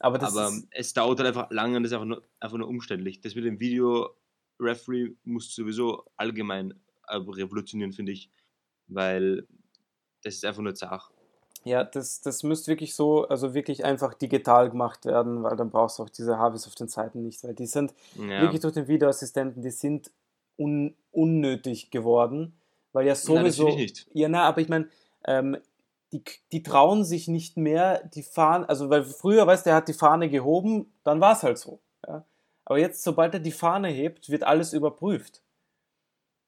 Aber 0.00 0.18
das 0.18 0.34
Aber 0.36 0.52
es 0.70 0.92
dauert 0.92 1.18
halt 1.18 1.28
einfach 1.28 1.50
lange 1.50 1.76
und 1.76 1.82
das 1.82 1.92
ist 1.92 1.94
einfach 1.94 2.06
nur, 2.06 2.22
einfach 2.40 2.58
nur 2.58 2.68
umständlich. 2.68 3.20
Das 3.20 3.34
mit 3.34 3.44
dem 3.44 3.60
Video-Referee 3.60 5.14
muss 5.24 5.54
sowieso 5.54 6.04
allgemein 6.16 6.72
äh, 7.08 7.16
revolutionieren, 7.16 7.92
finde 7.92 8.12
ich, 8.12 8.30
weil 8.88 9.46
das 10.22 10.34
ist 10.34 10.44
einfach 10.44 10.62
nur 10.62 10.74
zart. 10.74 11.10
Ja, 11.64 11.82
das, 11.82 12.20
das 12.20 12.44
müsste 12.44 12.68
wirklich 12.68 12.94
so, 12.94 13.26
also 13.26 13.52
wirklich 13.54 13.84
einfach 13.84 14.14
digital 14.14 14.70
gemacht 14.70 15.04
werden, 15.04 15.42
weil 15.42 15.56
dann 15.56 15.70
brauchst 15.70 15.98
du 15.98 16.04
auch 16.04 16.10
diese 16.10 16.38
Harveys 16.38 16.66
auf 16.68 16.76
den 16.76 16.86
Seiten 16.88 17.22
nicht, 17.22 17.42
weil 17.42 17.54
die 17.54 17.66
sind 17.66 17.92
Ja. 18.14 18.40
wirklich 18.42 18.60
durch 18.60 18.74
den 18.74 18.86
Videoassistenten, 18.86 19.62
die 19.62 19.70
sind 19.70 20.12
un, 20.56 20.94
unnötig 21.10 21.90
geworden, 21.90 22.60
weil 22.96 23.06
ja 23.06 23.12
Nein, 23.12 23.22
sowieso. 23.22 23.68
ich 23.68 23.76
nicht. 23.76 24.06
Ja, 24.12 24.28
na, 24.28 24.42
aber 24.48 24.60
ich 24.60 24.68
meine, 24.68 24.88
ähm, 25.24 25.56
die, 26.12 26.22
die 26.52 26.62
trauen 26.62 27.04
sich 27.04 27.28
nicht 27.28 27.56
mehr, 27.56 28.04
die 28.14 28.22
Fahne, 28.22 28.68
also 28.68 28.90
weil 28.90 29.04
früher, 29.04 29.46
weißt 29.46 29.66
du, 29.66 29.70
er 29.70 29.76
hat 29.76 29.88
die 29.88 29.92
Fahne 29.92 30.28
gehoben, 30.28 30.92
dann 31.04 31.20
war 31.20 31.32
es 31.32 31.42
halt 31.42 31.58
so. 31.58 31.80
Ja? 32.06 32.24
Aber 32.64 32.78
jetzt, 32.78 33.02
sobald 33.04 33.34
er 33.34 33.40
die 33.40 33.52
Fahne 33.52 33.88
hebt, 33.88 34.28
wird 34.30 34.42
alles 34.44 34.72
überprüft. 34.72 35.42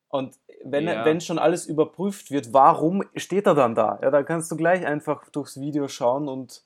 Und 0.08 0.36
wenn, 0.64 0.86
Ja. 0.88 1.04
wenn 1.04 1.20
schon 1.20 1.38
alles 1.38 1.66
überprüft 1.66 2.30
wird, 2.30 2.52
warum 2.52 3.04
steht 3.14 3.46
er 3.46 3.54
dann 3.54 3.74
da? 3.74 3.98
Ja, 4.02 4.10
da 4.10 4.22
kannst 4.22 4.50
du 4.50 4.56
gleich 4.56 4.86
einfach 4.86 5.28
durchs 5.30 5.60
Video 5.60 5.86
schauen 5.86 6.28
und 6.28 6.62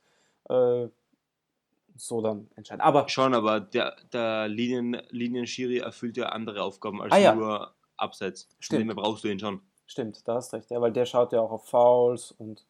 äh, 0.48 0.86
so 1.96 2.22
dann 2.22 2.48
entscheiden. 2.56 2.80
Aber 2.80 3.08
Schon, 3.08 3.34
aber 3.34 3.60
der, 3.60 3.96
der 4.12 4.48
Linien, 4.48 5.00
Linienschiri 5.10 5.78
erfüllt 5.78 6.16
ja 6.16 6.26
andere 6.26 6.62
Aufgaben 6.62 7.02
als 7.02 7.12
Ah, 7.12 7.18
ja. 7.18 7.34
nur 7.34 7.74
Abseits. 7.96 8.44
Von 8.44 8.56
Stimmt. 8.60 8.86
her 8.86 8.94
brauchst 8.94 9.24
du 9.24 9.28
ihn 9.28 9.38
schon. 9.38 9.60
Stimmt, 9.92 10.26
da 10.26 10.34
hast 10.34 10.52
recht, 10.52 10.70
ja, 10.70 10.80
weil 10.80 10.92
der 10.92 11.06
schaut 11.06 11.32
ja 11.32 11.40
auch 11.40 11.50
auf 11.52 11.68
Fouls 11.68 12.32
und, 12.32 12.66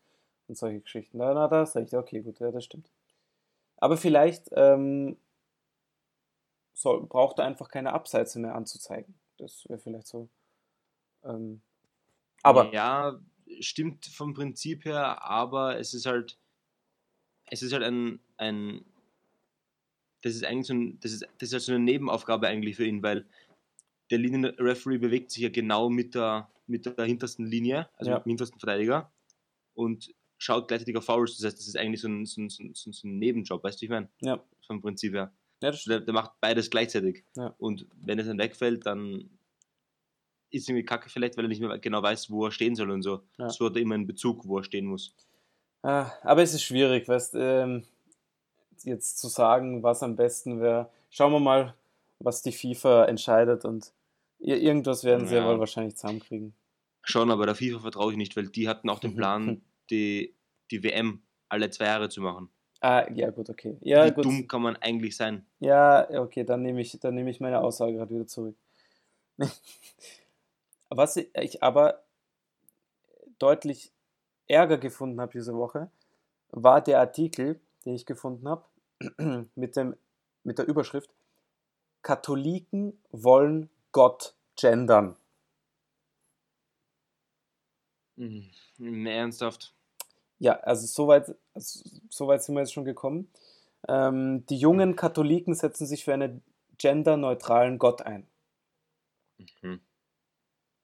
und 0.49 0.57
solche 0.57 0.81
Geschichten. 0.81 1.19
Na, 1.19 1.33
na, 1.35 1.49
da 1.49 1.61
hast 1.61 1.77
recht, 1.77 1.95
okay, 1.95 2.21
gut, 2.21 2.39
ja, 2.41 2.51
das 2.51 2.65
stimmt. 2.65 2.91
Aber 3.79 3.97
vielleicht 3.97 4.49
ähm, 4.53 5.17
soll, 6.75 7.07
braucht 7.07 7.39
er 7.39 7.47
einfach 7.47 7.69
keine 7.69 7.93
Abseits 7.93 8.35
mehr 8.37 8.55
anzuzeigen. 8.55 9.15
Das 9.39 9.69
wäre 9.69 9.79
vielleicht 9.79 10.07
so. 10.07 10.29
Ähm, 11.25 11.63
aber 12.43 12.73
Ja, 12.73 13.19
stimmt 13.61 14.07
vom 14.07 14.35
Prinzip 14.35 14.85
her, 14.85 15.23
aber 15.23 15.79
es 15.79 15.95
ist 15.95 16.07
halt, 16.07 16.39
es 17.47 17.63
ist 17.63 17.73
halt 17.73 17.83
ein, 17.83 18.21
ein 18.37 18.85
das 20.23 20.35
ist 20.35 20.45
eigentlich 20.45 20.67
so 20.67 20.75
ein, 20.75 21.01
das 21.01 21.13
ist, 21.13 21.23
das 21.39 21.49
ist 21.49 21.53
halt 21.53 21.63
so 21.63 21.73
eine 21.73 21.85
Nebenaufgabe 21.85 22.47
eigentlich 22.47 22.77
für 22.77 22.87
ihn, 22.87 23.03
weil 23.03 23.27
der 24.13 24.19
Linienreferee 24.19 24.99
bewegt 24.99 25.31
sich 25.33 25.43
ja 25.43 25.49
genau 25.49 25.89
mit 25.91 26.15
der, 26.15 26.49
mit 26.69 26.87
der 26.87 27.05
hintersten 27.05 27.47
Linie, 27.47 27.89
also 27.97 28.11
Ja. 28.11 28.17
mit 28.19 28.27
dem 28.27 28.31
hintersten 28.31 28.61
Verteidiger 28.61 29.11
und 29.75 30.15
schaut 30.39 30.69
gleichzeitig 30.69 30.97
auf 30.97 31.05
Fouls. 31.05 31.37
Das 31.37 31.47
heißt, 31.47 31.59
das 31.59 31.67
ist 31.67 31.77
eigentlich 31.77 32.01
so 32.01 32.09
ein, 32.09 32.25
so 32.27 32.41
ein, 32.41 32.49
so 32.51 32.63
ein, 32.63 32.75
so 32.75 32.91
ein 33.09 33.19
Nebenjob, 33.19 33.65
weißt 33.65 33.81
du, 33.81 33.87
ich 33.87 33.91
meine? 33.91 34.09
ja, 34.21 34.43
Vom 34.67 34.81
Prinzip 34.81 35.15
her. 35.15 35.33
ja. 35.63 35.71
Der, 35.87 36.01
der 36.01 36.15
macht 36.15 36.33
beides 36.41 36.71
gleichzeitig. 36.71 37.25
Ja. 37.37 37.55
Und 37.59 37.87
wenn 37.95 38.19
es 38.19 38.27
dann 38.27 38.39
wegfällt, 38.39 38.85
dann 38.87 39.31
ist 40.51 40.69
irgendwie 40.69 40.85
kacke 40.85 41.09
vielleicht, 41.09 41.37
weil 41.37 41.47
er 41.47 41.49
nicht 41.49 41.61
mehr 41.63 41.79
genau 41.79 42.03
weiß, 42.03 42.31
wo 42.31 42.45
er 42.47 42.53
stehen 42.53 42.75
soll 42.77 42.91
und 42.91 43.03
so. 43.03 43.23
Ja. 43.39 43.49
So 43.49 43.67
hat 43.67 43.77
er 43.77 43.83
immer 43.83 43.95
einen 43.95 44.07
Bezug, 44.07 44.47
wo 44.47 44.59
er 44.59 44.65
stehen 44.65 44.87
muss. 44.87 45.15
Ah, 45.83 46.11
aber 46.23 46.43
es 46.43 46.53
ist 46.55 46.63
schwierig, 46.63 47.09
weißt 47.09 47.35
ähm, 47.39 47.85
jetzt 48.85 49.19
zu 49.19 49.29
sagen, 49.29 49.83
was 49.83 50.03
am 50.03 50.17
besten 50.17 50.61
wäre. 50.61 50.91
Schauen 51.11 51.33
wir 51.33 51.41
mal, 51.41 51.75
was 52.19 52.43
die 52.43 52.53
FIFA 52.53 53.07
entscheidet 53.07 53.65
und 53.65 53.93
irgendwas 54.43 55.05
werden 55.05 55.27
sie 55.27 55.37
ja 55.37 55.47
wohl 55.47 55.59
wahrscheinlich 55.59 55.97
zusammenkriegen. 55.97 56.55
Schon, 57.03 57.31
aber 57.31 57.47
der 57.47 57.55
FIFA 57.55 57.81
vertraue 57.81 58.13
ich 58.13 58.19
nicht, 58.19 58.37
weil 58.37 58.49
die 58.49 58.69
hatten 58.69 58.89
auch 58.89 59.01
den. 59.01 59.15
Plan, 59.17 59.63
die, 59.91 60.35
die 60.71 60.83
WM 60.83 61.23
alle 61.49 61.71
zwei 61.71 61.87
Jahre 61.87 62.09
zu 62.09 62.21
machen. 62.21 62.49
Ah, 62.81 63.07
ja, 63.13 63.31
gut, 63.31 63.49
okay. 63.49 63.77
Ja, 63.81 64.07
Wie 64.07 64.13
gut. 64.13 64.25
dumm 64.25 64.49
kann 64.49 64.63
man 64.63 64.77
eigentlich 64.77 65.17
sein? 65.17 65.47
Ja, 65.61 66.09
okay, 66.19 66.43
dann 66.45 66.63
nehme 66.63 66.81
ich, 66.81 66.99
dann 66.99 67.15
nehme 67.15 67.31
ich 67.31 67.39
meine 67.39 67.61
Aussage 67.61 67.95
gerade 67.95 68.13
wieder 68.13 68.27
zurück. 68.27 68.57
Was 70.91 71.17
ich 71.17 71.63
aber 71.63 72.03
deutlich 73.39 73.93
Ärger 74.49 74.79
gefunden 74.79 75.21
habe 75.21 75.33
diese 75.33 75.55
Woche, 75.55 75.91
war 76.51 76.81
der 76.81 76.99
Artikel, 76.99 77.61
den 77.85 77.95
ich 77.95 78.05
gefunden 78.05 78.49
habe, 78.49 78.65
mit, 79.55 79.77
dem, 79.77 79.95
mit 80.43 80.59
der 80.59 80.67
Überschrift 80.67 81.11
Katholiken 82.03 83.01
wollen 83.11 83.71
Gott 83.93 84.35
gendern. 84.57 85.17
Mhm. 88.17 89.07
Ernsthaft. 89.07 89.75
Ja, 90.39 90.55
also 90.61 90.87
soweit 90.87 91.35
also 91.55 91.81
soweit 92.11 92.43
sind 92.43 92.55
wir 92.57 92.61
jetzt 92.63 92.73
schon 92.73 92.85
gekommen. 92.85 93.31
Ähm, 93.89 94.47
die 94.47 94.59
jungen 94.59 94.97
Katholiken 94.97 95.55
setzen 95.55 95.87
sich 95.87 96.05
für 96.05 96.15
einen 96.15 96.43
genderneutralen 96.79 97.79
Gott 97.79 98.03
ein. 98.03 98.27
Mhm. 99.63 99.81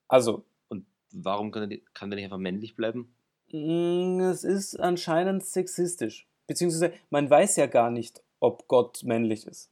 Also, 0.08 0.44
Und 0.68 0.86
warum 1.12 1.50
kann, 1.50 1.62
er, 1.62 1.66
nicht- 1.68 1.94
kann 1.94 2.10
der 2.10 2.16
nicht 2.16 2.24
einfach 2.24 2.38
männlich 2.38 2.74
bleiben? 2.76 3.14
Es 3.50 4.44
ist 4.44 4.78
anscheinend 4.78 5.44
sexistisch. 5.44 6.26
Beziehungsweise 6.46 6.92
man 7.10 7.28
weiß 7.30 7.56
ja 7.56 7.66
gar 7.66 7.90
nicht, 7.90 8.22
ob 8.40 8.68
Gott 8.68 9.02
männlich 9.04 9.46
ist. 9.46 9.70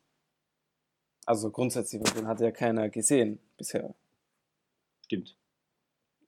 Also 1.26 1.50
grundsätzlich, 1.50 2.02
weil 2.02 2.14
den 2.14 2.26
hat 2.28 2.40
ja 2.40 2.50
keiner 2.52 2.88
gesehen 2.88 3.38
bisher. 3.56 3.94
Stimmt. 5.04 5.36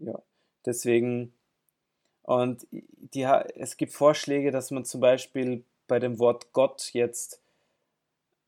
Ja. 0.01 0.21
Deswegen. 0.67 1.33
Und 2.23 2.67
die, 2.71 3.23
es 3.23 3.77
gibt 3.79 3.93
Vorschläge, 3.93 4.51
dass 4.51 4.71
man 4.71 4.85
zum 4.85 5.01
Beispiel 5.01 5.65
bei 5.87 5.99
dem 5.99 6.19
Wort 6.19 6.53
Gott 6.53 6.93
jetzt 6.93 7.41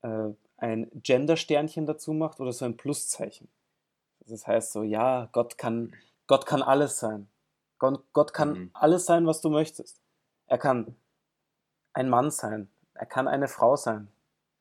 äh, 0.03 0.29
ein 0.57 0.91
Gender-Sternchen 0.93 1.87
dazu 1.87 2.13
macht 2.13 2.39
oder 2.39 2.53
so 2.53 2.65
ein 2.65 2.77
Pluszeichen. 2.77 3.47
Das 4.27 4.45
heißt 4.45 4.71
so, 4.73 4.83
ja, 4.83 5.29
Gott 5.31 5.57
kann, 5.57 5.95
Gott 6.27 6.45
kann 6.45 6.61
alles 6.61 6.99
sein. 6.99 7.27
Gott, 7.79 8.03
Gott 8.13 8.33
kann 8.33 8.53
Mhm. 8.53 8.69
alles 8.73 9.05
sein, 9.05 9.25
was 9.25 9.41
du 9.41 9.49
möchtest. 9.49 9.99
Er 10.45 10.59
kann 10.59 10.95
ein 11.93 12.07
Mann 12.09 12.29
sein. 12.29 12.69
Er 12.93 13.07
kann 13.07 13.27
eine 13.27 13.47
Frau 13.47 13.75
sein. 13.75 14.09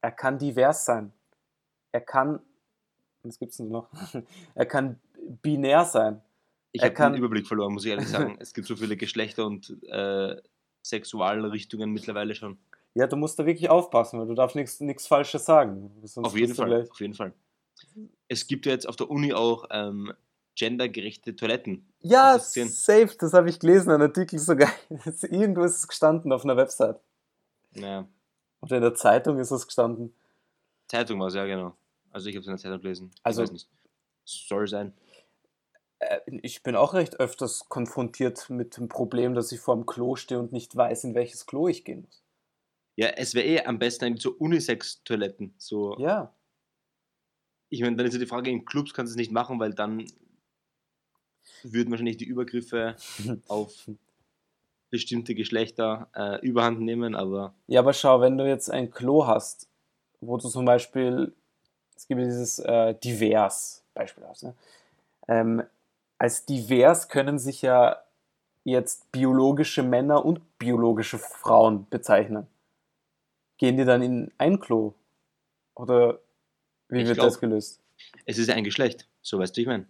Er 0.00 0.12
kann 0.12 0.38
divers 0.38 0.86
sein. 0.86 1.12
Er 1.92 2.00
kann, 2.00 2.40
was 3.22 3.38
gibt's 3.38 3.56
denn 3.58 3.68
noch? 3.68 3.88
Er 4.54 4.66
kann 4.66 5.00
binär 5.42 5.84
sein. 5.84 6.20
Ich 6.72 6.82
habe 6.82 6.94
den 6.94 7.14
Überblick 7.16 7.46
verloren, 7.46 7.72
muss 7.72 7.84
ich 7.84 7.90
ehrlich 7.90 8.08
sagen. 8.08 8.36
es 8.40 8.54
gibt 8.54 8.66
so 8.66 8.76
viele 8.76 8.96
Geschlechter 8.96 9.44
und 9.46 9.76
äh, 9.84 10.40
Sexualrichtungen 10.84 11.90
mittlerweile 11.90 12.34
schon. 12.34 12.58
Ja, 12.94 13.06
du 13.06 13.16
musst 13.16 13.38
da 13.38 13.46
wirklich 13.46 13.68
aufpassen, 13.70 14.18
weil 14.18 14.26
du 14.26 14.34
darfst 14.34 14.56
nichts 14.56 15.06
Falsches 15.06 15.44
sagen. 15.44 15.92
Auf 16.16 16.36
jeden 16.36 16.54
Fall, 16.54 16.66
gleich- 16.68 16.90
auf 16.90 17.00
jeden 17.00 17.14
Fall. 17.14 17.32
Es 18.28 18.46
gibt 18.46 18.66
ja 18.66 18.72
jetzt 18.72 18.88
auf 18.88 18.96
der 18.96 19.10
Uni 19.10 19.32
auch 19.32 19.66
ähm, 19.70 20.12
gendergerechte 20.56 21.34
Toiletten. 21.36 21.88
Ja, 22.00 22.38
safe, 22.38 23.10
das 23.18 23.32
habe 23.32 23.48
ich 23.48 23.58
gelesen, 23.58 23.90
ein 23.90 24.02
Artikel 24.02 24.38
sogar. 24.38 24.70
Irgendwo 25.22 25.62
ist 25.62 25.76
es 25.76 25.88
gestanden 25.88 26.32
auf 26.32 26.44
einer 26.44 26.56
Website. 26.56 27.00
Naja, 27.74 28.06
Oder 28.60 28.76
in 28.76 28.82
der 28.82 28.94
Zeitung 28.94 29.38
ist 29.38 29.50
es 29.50 29.66
gestanden. 29.66 30.14
Zeitung 30.88 31.20
war 31.20 31.28
es, 31.28 31.34
ja 31.34 31.46
genau. 31.46 31.74
Also 32.10 32.28
ich 32.28 32.34
habe 32.36 32.40
es 32.40 32.46
in 32.46 32.52
der 32.52 32.58
Zeitung 32.58 32.80
gelesen. 32.80 33.10
Ich 33.14 33.20
Also- 33.24 33.42
weiß 33.42 33.52
nicht. 33.52 33.68
Soll 34.24 34.66
sein. 34.68 34.92
Äh, 35.98 36.20
Ich 36.42 36.62
bin 36.62 36.76
auch 36.76 36.94
recht 36.94 37.18
öfters 37.20 37.68
konfrontiert 37.68 38.48
mit 38.50 38.76
dem 38.76 38.88
Problem, 38.88 39.34
dass 39.34 39.50
ich 39.52 39.60
vor 39.60 39.74
dem 39.74 39.86
Klo 39.86 40.16
stehe 40.16 40.38
und 40.40 40.52
nicht 40.52 40.74
weiß, 40.76 41.04
in 41.04 41.14
welches 41.14 41.46
Klo 41.46 41.68
ich 41.68 41.84
gehen 41.84 42.02
muss. 42.02 42.22
Ja, 42.96 43.08
es 43.08 43.34
wäre 43.34 43.46
eh 43.46 43.64
am 43.64 43.78
besten 43.78 44.04
eigentlich 44.04 44.22
so 44.22 44.32
Unisex-Toiletten. 44.32 45.54
So, 45.58 45.96
Ja, 45.98 46.34
Ich 47.70 47.80
meine, 47.82 47.96
dann 47.96 48.06
ist 48.06 48.12
ja 48.14 48.18
die 48.20 48.26
Frage, 48.26 48.50
in 48.50 48.64
Clubs 48.64 48.92
kannst 48.92 49.10
du 49.10 49.14
es 49.14 49.16
nicht 49.16 49.30
machen, 49.32 49.58
weil 49.60 49.72
dann 49.74 50.04
würden 51.62 51.90
wahrscheinlich 51.90 52.16
die 52.16 52.24
Übergriffe 52.26 52.96
auf 53.48 53.88
bestimmte 54.90 55.34
Geschlechter 55.36 56.10
äh, 56.14 56.44
überhand 56.46 56.80
nehmen, 56.80 57.14
aber 57.14 57.54
Ja, 57.68 57.80
aber 57.80 57.92
schau, 57.92 58.20
wenn 58.20 58.36
du 58.38 58.46
jetzt 58.48 58.70
ein 58.70 58.90
Klo 58.90 59.26
hast, 59.26 59.68
wo 60.20 60.36
du 60.36 60.48
zum 60.48 60.64
Beispiel, 60.64 61.32
es 62.00 62.08
gibt 62.08 62.18
ja 62.20 62.26
dieses 62.26 62.58
äh, 62.60 62.94
Divers 62.94 63.82
beispielsweise, 63.92 64.46
ne? 64.46 64.54
ähm, 65.28 65.62
als 66.18 66.46
divers 66.46 67.08
können 67.08 67.38
sich 67.38 67.60
ja 67.62 68.02
jetzt 68.64 69.12
biologische 69.12 69.82
Männer 69.82 70.24
und 70.24 70.58
biologische 70.58 71.18
Frauen 71.18 71.86
bezeichnen. 71.90 72.46
Gehen 73.58 73.76
die 73.76 73.84
dann 73.84 74.00
in 74.02 74.32
ein 74.38 74.60
Klo? 74.60 74.94
Oder 75.74 76.18
wie 76.88 77.00
Ich 77.02 77.06
wird 77.06 77.16
glaub- 77.18 77.28
das 77.28 77.38
gelöst? 77.38 77.80
es 78.24 78.38
ist 78.38 78.48
ja 78.48 78.54
ein 78.54 78.64
Geschlecht. 78.64 79.06
So 79.20 79.38
weißt 79.38 79.54
du, 79.56 79.60
ich 79.60 79.66
meine. 79.66 79.86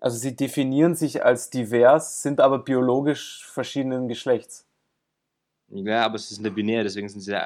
Also 0.00 0.16
sie 0.16 0.34
definieren 0.34 0.94
sich 0.94 1.22
als 1.22 1.50
divers, 1.50 2.22
sind 2.22 2.40
aber 2.40 2.60
biologisch 2.60 3.46
verschiedenen 3.46 4.08
Geschlechts. 4.08 4.64
Ja, 5.68 6.04
aber 6.06 6.14
es 6.16 6.30
ist 6.30 6.38
eine 6.38 6.50
Binär, 6.50 6.82
deswegen 6.82 7.08
sind 7.10 7.20
sie 7.20 7.36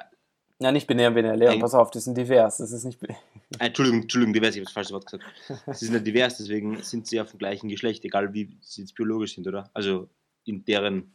ja. 0.60 0.72
Nicht 0.72 0.86
binär, 0.86 1.10
binär, 1.10 1.36
Leon, 1.36 1.58
pass 1.60 1.74
auf, 1.74 1.90
die 1.90 1.98
sind 2.00 2.16
divers, 2.16 2.58
das 2.58 2.72
ist 2.72 2.84
nicht 2.84 2.98
binär. 3.00 3.16
Äh, 3.58 3.66
Entschuldigung, 3.66 4.02
Entschuldigung, 4.02 4.32
divers, 4.34 4.54
ich 4.54 4.60
habe 4.60 4.64
das 4.64 4.72
falsche 4.72 4.92
Wort 4.94 5.06
gesagt. 5.06 5.24
Sie 5.78 5.84
sind 5.86 5.94
ja 5.94 6.00
divers, 6.00 6.36
deswegen 6.38 6.82
sind 6.82 7.06
sie 7.06 7.16
ja 7.16 7.24
vom 7.24 7.38
gleichen 7.38 7.68
Geschlecht, 7.68 8.04
egal 8.04 8.32
wie 8.34 8.56
sie 8.60 8.82
jetzt 8.82 8.94
biologisch 8.94 9.34
sind, 9.34 9.46
oder? 9.46 9.70
Also 9.74 10.08
in 10.44 10.64
deren 10.64 11.12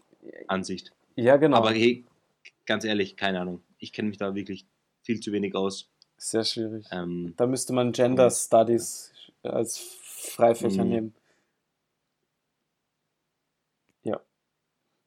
Ansicht. 0.47 0.91
Ja, 1.15 1.37
genau. 1.37 1.57
Aber 1.57 1.71
hey, 1.71 2.05
ganz 2.65 2.83
ehrlich, 2.83 3.15
keine 3.17 3.39
Ahnung. 3.41 3.61
Ich 3.77 3.93
kenne 3.93 4.09
mich 4.09 4.17
da 4.17 4.35
wirklich 4.35 4.65
viel 5.03 5.19
zu 5.19 5.31
wenig 5.31 5.55
aus. 5.55 5.89
Sehr 6.17 6.43
schwierig. 6.43 6.85
Ähm, 6.91 7.33
Da 7.37 7.47
müsste 7.47 7.71
man 7.73 7.91
Gender 7.93 8.29
Studies 8.29 9.11
als 9.43 9.77
Freifächer 9.77 10.83
Mhm. 10.83 10.89
nehmen. 10.89 11.13
Ja. 14.03 14.19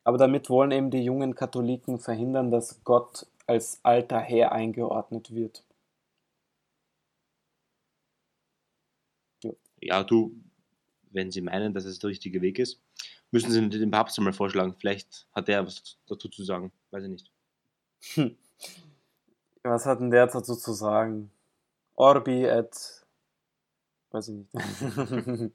Aber 0.05 0.19
damit 0.19 0.49
wollen 0.51 0.71
eben 0.71 0.91
die 0.91 1.03
jungen 1.05 1.35
Katholiken 1.35 1.99
verhindern, 1.99 2.51
dass 2.51 2.83
Gott 2.85 3.27
als 3.47 3.81
alter 3.83 4.21
Herr 4.21 4.53
eingeordnet 4.53 5.35
wird. 5.35 5.65
Ja, 9.81 10.05
du, 10.05 10.35
wenn 11.11 11.31
sie 11.31 11.41
meinen, 11.41 11.75
dass 11.75 11.85
es 11.85 11.99
der 11.99 12.11
richtige 12.11 12.41
Weg 12.41 12.59
ist, 12.59 12.81
müssen 13.33 13.51
sie 13.51 13.69
den 13.69 13.91
Papst 13.91 14.19
einmal 14.19 14.33
vorschlagen. 14.33 14.75
Vielleicht 14.79 15.27
hat 15.33 15.49
der 15.49 15.67
was 15.67 15.99
dazu 16.07 16.29
zu 16.29 16.45
sagen. 16.45 16.71
Weiß 16.91 17.05
ich 17.05 17.11
nicht. 17.11 17.31
Hm. 18.15 18.37
Was 19.65 19.87
hat 19.87 20.01
denn 20.01 20.11
der 20.11 20.27
dazu 20.27 20.55
zu 20.55 20.73
sagen? 20.73 21.31
Orbi 21.95 22.45
et. 22.45 23.05
Weiß 24.11 24.29
ich 24.29 24.35
nicht. 24.35 24.51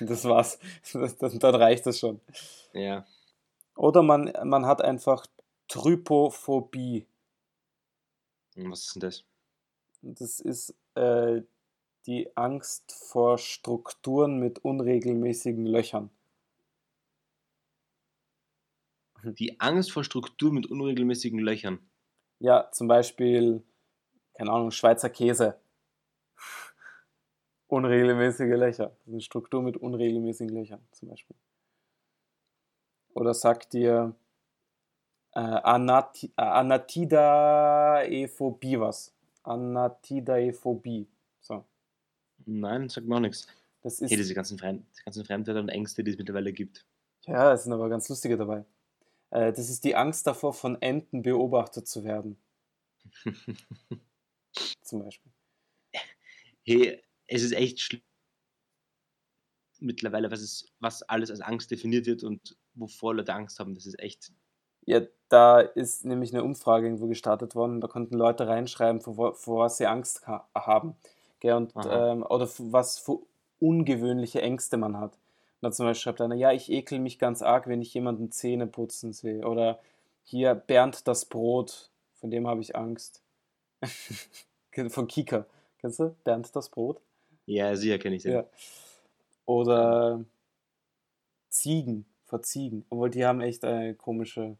das 0.00 0.24
war's. 0.24 0.58
Das, 0.92 1.16
das, 1.16 1.38
dann 1.38 1.54
reicht 1.54 1.86
das 1.86 1.98
schon. 1.98 2.20
Ja. 2.72 3.06
Oder 3.76 4.02
man, 4.02 4.32
man 4.44 4.66
hat 4.66 4.82
einfach 4.82 5.26
Trypophobie. 5.74 7.04
Was 8.54 8.86
ist 8.86 8.94
denn 8.94 9.00
das? 9.00 9.24
Das 10.02 10.38
ist 10.38 10.72
äh, 10.94 11.42
die 12.06 12.36
Angst 12.36 12.92
vor 12.92 13.38
Strukturen 13.38 14.38
mit 14.38 14.60
unregelmäßigen 14.60 15.66
Löchern. 15.66 16.10
Die 19.24 19.58
Angst 19.58 19.90
vor 19.90 20.04
Strukturen 20.04 20.54
mit 20.54 20.70
unregelmäßigen 20.70 21.40
Löchern. 21.40 21.80
Ja, 22.38 22.70
zum 22.70 22.86
Beispiel, 22.86 23.64
keine 24.34 24.52
Ahnung, 24.52 24.70
Schweizer 24.70 25.10
Käse. 25.10 25.60
Unregelmäßige 27.66 28.56
Löcher. 28.56 28.90
Das 28.90 29.06
ist 29.06 29.12
eine 29.12 29.20
Struktur 29.22 29.60
mit 29.60 29.76
unregelmäßigen 29.76 30.54
Löchern, 30.54 30.86
zum 30.92 31.08
Beispiel. 31.08 31.36
Oder 33.14 33.34
sagt 33.34 33.72
dir 33.72 34.14
äh, 35.34 35.40
Anati 35.40 36.32
äh, 36.36 36.42
Anatidaephobie 36.42 38.80
was? 38.80 39.12
Anatidaephobie. 39.42 41.06
So. 41.40 41.64
Nein, 42.46 42.88
sagt 42.88 43.06
mir 43.06 43.16
auch 43.16 43.20
nichts. 43.20 43.46
Das 43.82 44.00
ist, 44.00 44.10
Hey, 44.10 44.16
diese 44.16 44.34
ganzen, 44.34 44.58
Fremd, 44.58 44.86
diese 44.92 45.04
ganzen 45.04 45.24
Fremdwörter 45.24 45.60
und 45.60 45.68
Ängste, 45.68 46.02
die 46.02 46.12
es 46.12 46.18
mittlerweile 46.18 46.52
gibt. 46.52 46.86
ja, 47.26 47.52
es 47.52 47.64
sind 47.64 47.72
aber 47.72 47.88
ganz 47.88 48.08
lustige 48.08 48.36
dabei. 48.36 48.64
Äh, 49.30 49.52
das 49.52 49.68
ist 49.68 49.84
die 49.84 49.96
Angst 49.96 50.26
davor, 50.26 50.54
von 50.54 50.80
Enten 50.80 51.22
beobachtet 51.22 51.88
zu 51.88 52.04
werden, 52.04 52.38
zum 54.82 55.04
Beispiel. 55.04 55.32
Hey, 56.64 57.02
es 57.26 57.42
ist 57.42 57.52
echt 57.52 57.80
schlimm 57.80 58.02
mittlerweile, 59.80 60.30
was, 60.30 60.40
es, 60.40 60.72
was 60.80 61.02
alles 61.02 61.30
als 61.30 61.40
Angst 61.40 61.70
definiert 61.70 62.06
wird 62.06 62.22
und 62.24 62.56
wovor 62.74 63.14
Leute 63.14 63.34
Angst 63.34 63.58
haben. 63.58 63.74
Das 63.74 63.86
ist 63.86 63.98
echt. 63.98 64.32
Ja, 64.86 65.00
da 65.34 65.58
ist 65.58 66.04
nämlich 66.04 66.32
eine 66.32 66.44
Umfrage 66.44 66.86
irgendwo 66.86 67.08
gestartet 67.08 67.56
worden. 67.56 67.80
Da 67.80 67.88
konnten 67.88 68.16
Leute 68.16 68.46
reinschreiben, 68.46 69.00
vor, 69.00 69.34
vor 69.34 69.64
was 69.64 69.78
sie 69.78 69.86
Angst 69.86 70.26
ha 70.28 70.48
haben. 70.54 70.94
Gell, 71.40 71.54
und, 71.54 71.72
ähm, 71.90 72.22
oder 72.22 72.48
was 72.58 72.98
für 72.98 73.18
ungewöhnliche 73.58 74.40
Ängste 74.40 74.76
man 74.76 74.96
hat. 74.98 75.12
Und 75.12 75.62
da 75.62 75.72
zum 75.72 75.86
Beispiel 75.86 76.02
schreibt 76.02 76.20
einer, 76.20 76.36
ja, 76.36 76.52
ich 76.52 76.70
ekel 76.70 77.00
mich 77.00 77.18
ganz 77.18 77.42
arg, 77.42 77.66
wenn 77.66 77.82
ich 77.82 77.92
jemanden 77.92 78.30
Zähne 78.30 78.68
putzen 78.68 79.12
sehe. 79.12 79.44
Oder 79.44 79.80
hier 80.22 80.54
Bernd 80.54 81.08
das 81.08 81.24
Brot, 81.24 81.90
von 82.14 82.30
dem 82.30 82.46
habe 82.46 82.60
ich 82.60 82.76
Angst. 82.76 83.20
Von 84.88 85.06
Kika. 85.06 85.46
Kennst 85.78 86.00
du? 86.00 86.16
Bernd 86.24 86.54
das 86.56 86.68
Brot? 86.68 87.00
Ja, 87.46 87.76
sicher 87.76 87.98
kenne 87.98 88.16
ich 88.16 88.22
den. 88.22 88.32
Ja. 88.32 88.44
Oder 89.46 90.24
Ziegen, 91.48 92.06
vor 92.24 92.42
Ziegen. 92.42 92.84
Obwohl 92.88 93.10
die 93.10 93.24
haben 93.24 93.40
echt 93.40 93.62
äh, 93.62 93.94
komische, 93.94 94.56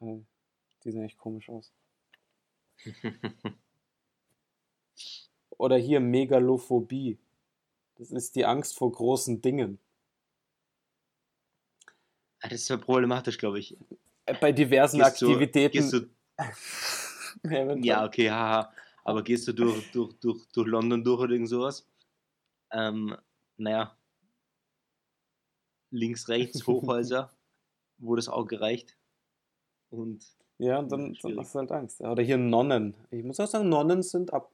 äh, 0.00 0.20
die 0.84 0.90
sehen 0.92 1.04
echt 1.04 1.18
komisch 1.18 1.48
aus. 1.48 1.72
Oder 5.50 5.76
hier 5.76 6.00
Megalophobie. 6.00 7.18
Das 7.96 8.10
ist 8.10 8.34
die 8.34 8.46
Angst 8.46 8.76
vor 8.78 8.90
großen 8.92 9.42
Dingen. 9.42 9.78
Ah, 12.40 12.48
das 12.48 12.62
ist 12.62 12.68
ja 12.68 12.78
problematisch, 12.78 13.36
glaube 13.36 13.58
ich. 13.58 13.76
Äh, 14.24 14.34
Bei 14.40 14.52
diversen 14.52 14.98
Gehst 15.00 15.20
du- 15.20 15.26
Aktivitäten. 15.28 15.72
Gehst 15.76 15.92
du, 15.92 16.08
Eventuell. 17.42 17.84
ja, 17.84 18.04
okay, 18.06 18.30
haha. 18.30 18.72
Aber 19.04 19.22
gehst 19.22 19.46
du 19.48 19.52
durch, 19.52 19.90
durch, 19.92 20.14
durch, 20.20 20.46
durch 20.52 20.66
London 20.66 21.04
durch 21.04 21.20
oder 21.20 21.32
irgend 21.32 21.48
sowas? 21.50 21.86
Ähm, 22.72 23.14
naja. 23.58 23.94
Links, 25.90 26.28
rechts, 26.28 26.66
Hochhäuser, 26.66 27.30
wo 27.98 28.16
das 28.16 28.28
Auge 28.28 28.60
reicht. 28.60 28.96
Und 29.90 30.24
Ja, 30.58 30.78
und 30.78 30.90
dann, 30.92 31.16
dann 31.22 31.38
hast 31.38 31.54
du 31.54 31.58
halt 31.58 31.72
Angst. 31.72 32.00
Oder 32.00 32.22
hier 32.22 32.38
Nonnen. 32.38 32.94
Ich 33.10 33.24
muss 33.24 33.40
auch 33.40 33.46
sagen, 33.46 33.68
Nonnen 33.68 34.02
sind 34.02 34.32
ab. 34.32 34.50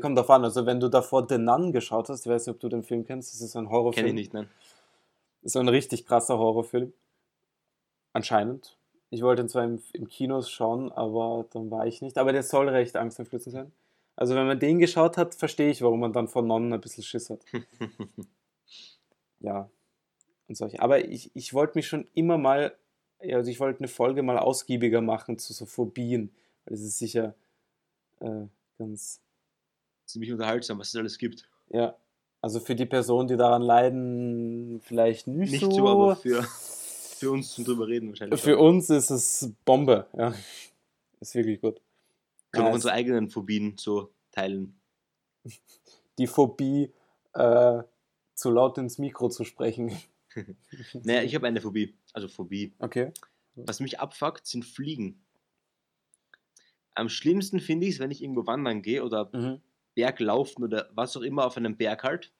Kommt 0.00 0.18
drauf 0.18 0.30
an. 0.30 0.44
Also, 0.44 0.66
wenn 0.66 0.80
du 0.80 0.88
davor 0.88 1.26
The 1.28 1.38
Nun 1.38 1.72
geschaut 1.72 2.08
hast, 2.08 2.26
ich 2.26 2.32
weiß 2.32 2.46
nicht, 2.46 2.54
ob 2.54 2.60
du 2.60 2.68
den 2.68 2.82
Film 2.82 3.04
kennst, 3.04 3.32
das 3.34 3.40
ist 3.40 3.56
ein 3.56 3.70
Horrorfilm. 3.70 4.06
kenne 4.06 4.20
ich 4.20 4.26
nicht, 4.26 4.34
nein. 4.34 4.48
ist 5.42 5.52
so 5.52 5.60
ein 5.60 5.68
richtig 5.68 6.06
krasser 6.06 6.38
Horrorfilm. 6.38 6.92
Anscheinend. 8.12 8.76
Ich 9.10 9.22
wollte 9.22 9.42
ihn 9.42 9.48
zwar 9.48 9.64
im, 9.64 9.80
im 9.94 10.08
Kinos 10.08 10.50
schauen, 10.50 10.92
aber 10.92 11.46
dann 11.52 11.70
war 11.70 11.86
ich 11.86 12.02
nicht. 12.02 12.18
Aber 12.18 12.32
der 12.32 12.42
soll 12.42 12.68
recht 12.68 12.96
angsteinflößend 12.96 13.52
sein. 13.54 13.72
Also, 14.16 14.34
wenn 14.34 14.46
man 14.46 14.58
den 14.58 14.78
geschaut 14.80 15.16
hat, 15.16 15.34
verstehe 15.34 15.70
ich, 15.70 15.82
warum 15.82 16.00
man 16.00 16.12
dann 16.12 16.28
von 16.28 16.46
Nonnen 16.46 16.72
ein 16.72 16.80
bisschen 16.80 17.04
Schiss 17.04 17.30
hat. 17.30 17.40
Ja. 19.40 19.70
Und 20.48 20.56
solche. 20.56 20.80
Aber 20.80 21.04
ich, 21.04 21.30
ich 21.34 21.54
wollte 21.54 21.76
mich 21.76 21.86
schon 21.86 22.08
immer 22.14 22.38
mal, 22.38 22.74
also 23.20 23.50
ich 23.50 23.60
wollte 23.60 23.80
eine 23.80 23.88
Folge 23.88 24.22
mal 24.22 24.38
ausgiebiger 24.38 25.00
machen 25.00 25.38
zu 25.38 25.52
so 25.52 25.66
Phobien. 25.66 26.30
Weil 26.64 26.72
das 26.76 26.80
ist 26.84 26.98
sicher 26.98 27.34
äh, 28.20 28.46
ganz, 28.78 29.20
Ziemlich 30.06 30.32
unterhaltsam, 30.32 30.78
was 30.78 30.88
es 30.88 30.96
alles 30.96 31.18
gibt. 31.18 31.48
ja. 31.70 31.94
Also 32.40 32.60
für 32.60 32.76
die 32.76 32.86
Personen, 32.86 33.26
die 33.26 33.36
daran 33.36 33.62
leiden, 33.62 34.80
vielleicht 34.84 35.26
nicht, 35.26 35.50
Nicht 35.50 35.60
so. 35.64 35.70
so, 35.72 35.88
aber 35.88 36.14
für, 36.14 36.44
für 36.44 37.32
uns 37.32 37.50
zum 37.52 37.64
drüber 37.64 37.88
reden 37.88 38.10
wahrscheinlich. 38.10 38.40
Für 38.40 38.52
schon. 38.52 38.60
uns 38.64 38.90
ist 38.90 39.10
es 39.10 39.52
Bombe, 39.64 40.06
ja. 40.16 40.32
Ist 41.18 41.34
wirklich 41.34 41.60
gut. 41.60 41.80
Können 42.52 42.66
Ja, 42.66 42.66
wir 42.66 42.68
es- 42.70 42.74
unsere 42.76 42.94
eigenen 42.94 43.28
Phobien 43.28 43.74
so 43.76 44.10
teilen. 44.30 44.78
die 46.18 46.28
Phobie, 46.28 46.92
äh, 47.34 47.82
zu 48.34 48.50
laut 48.52 48.78
ins 48.78 48.98
Mikro 48.98 49.28
zu 49.30 49.42
sprechen. 49.44 49.90
Naja, 51.02 51.22
ich 51.22 51.34
habe 51.34 51.46
eine 51.46 51.60
Phobie. 51.60 51.96
Also 52.12 52.28
Phobie. 52.28 52.74
Okay. 52.78 53.12
Was 53.56 53.80
mich 53.80 53.98
abfuckt, 54.00 54.46
sind 54.46 54.64
Fliegen. 54.64 55.24
Am 56.94 57.08
schlimmsten 57.08 57.60
finde 57.60 57.86
ich 57.86 57.94
es, 57.94 58.00
wenn 58.00 58.10
ich 58.10 58.22
irgendwo 58.22 58.46
wandern 58.46 58.82
gehe 58.82 59.04
oder 59.04 59.30
Mhm. 59.32 59.60
Berg 59.94 60.20
laufen 60.20 60.62
oder 60.64 60.88
was 60.94 61.16
auch 61.16 61.22
immer 61.22 61.44
auf 61.44 61.56
einem 61.56 61.76
Berg 61.76 62.04
halt 62.04 62.32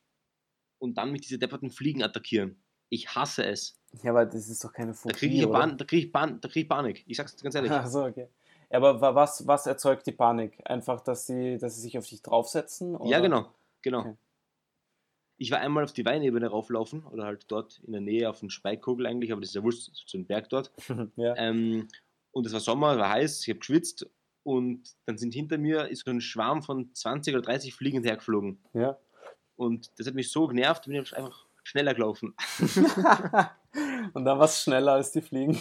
und 0.78 0.96
dann 0.98 1.10
mich 1.12 1.22
diese 1.22 1.38
depperten 1.38 1.70
Fliegen 1.70 2.02
attackieren. 2.02 2.60
Ich 2.88 3.14
hasse 3.14 3.44
es. 3.44 3.78
Ja, 4.02 4.10
aber 4.12 4.26
das 4.26 4.48
ist 4.48 4.62
doch 4.64 4.72
keine 4.72 4.92
Da 4.92 4.96
Phobie, 4.98 5.14
kriege 5.14 5.34
ich, 5.34 5.46
da 5.50 5.84
krieg 5.84 6.04
ich, 6.06 6.12
da 6.12 6.26
krieg 6.48 6.56
ich 6.64 6.68
Panik. 6.68 7.04
Ich 7.06 7.16
sag's 7.16 7.36
ganz 7.42 7.54
ehrlich. 7.54 7.70
Ach 7.72 7.86
so, 7.86 8.04
okay. 8.04 8.28
Aber 8.70 9.00
wa- 9.00 9.14
was, 9.14 9.46
was 9.46 9.66
erzeugt 9.66 10.06
die 10.06 10.12
Panik? 10.12 10.58
Einfach, 10.64 11.00
dass 11.00 11.26
sie, 11.26 11.58
dass 11.58 11.76
sie 11.76 11.82
sich 11.82 11.98
auf 11.98 12.06
dich 12.06 12.22
draufsetzen? 12.22 12.96
Oder? 12.96 13.10
Ja, 13.10 13.20
genau. 13.20 13.52
genau. 13.82 14.00
Okay. 14.00 14.16
Ich 15.38 15.50
war 15.52 15.60
einmal 15.60 15.84
auf 15.84 15.92
die 15.92 16.04
Weinebene 16.04 16.48
rauflaufen 16.48 17.04
oder 17.06 17.24
halt 17.24 17.44
dort 17.48 17.80
in 17.86 17.92
der 17.92 18.00
Nähe 18.00 18.28
auf 18.28 18.40
den 18.40 18.50
Speikkogel 18.50 19.06
eigentlich, 19.06 19.30
aber 19.32 19.40
das 19.40 19.50
ist 19.50 19.54
ja 19.54 19.62
wurscht, 19.62 19.90
so 20.06 20.18
ein 20.18 20.26
Berg 20.26 20.48
dort. 20.50 20.72
ja. 21.16 21.34
Ähm, 21.36 21.88
und 22.32 22.46
es 22.46 22.52
war 22.52 22.60
Sommer, 22.60 22.98
war 22.98 23.10
heiß, 23.10 23.42
ich 23.42 23.48
habe 23.48 23.60
geschwitzt 23.60 24.06
und 24.42 24.82
dann 25.06 25.16
sind 25.16 25.32
hinter 25.34 25.56
mir 25.58 25.88
ist 25.88 26.04
so 26.04 26.10
ein 26.10 26.20
Schwarm 26.20 26.62
von 26.62 26.92
20 26.94 27.34
oder 27.34 27.42
30 27.42 27.74
Fliegen 27.74 28.02
hergeflogen. 28.04 28.58
ja. 28.74 28.98
Und 29.56 29.90
das 29.98 30.06
hat 30.06 30.14
mich 30.14 30.30
so 30.30 30.46
genervt, 30.46 30.84
bin 30.84 30.94
ich 30.94 31.16
einfach 31.16 31.46
schneller 31.64 31.92
gelaufen. 31.92 32.32
Und 34.14 34.24
dann 34.24 34.38
war 34.38 34.44
es 34.44 34.62
schneller 34.62 34.92
als 34.92 35.10
die 35.10 35.20
Fliegen. 35.20 35.58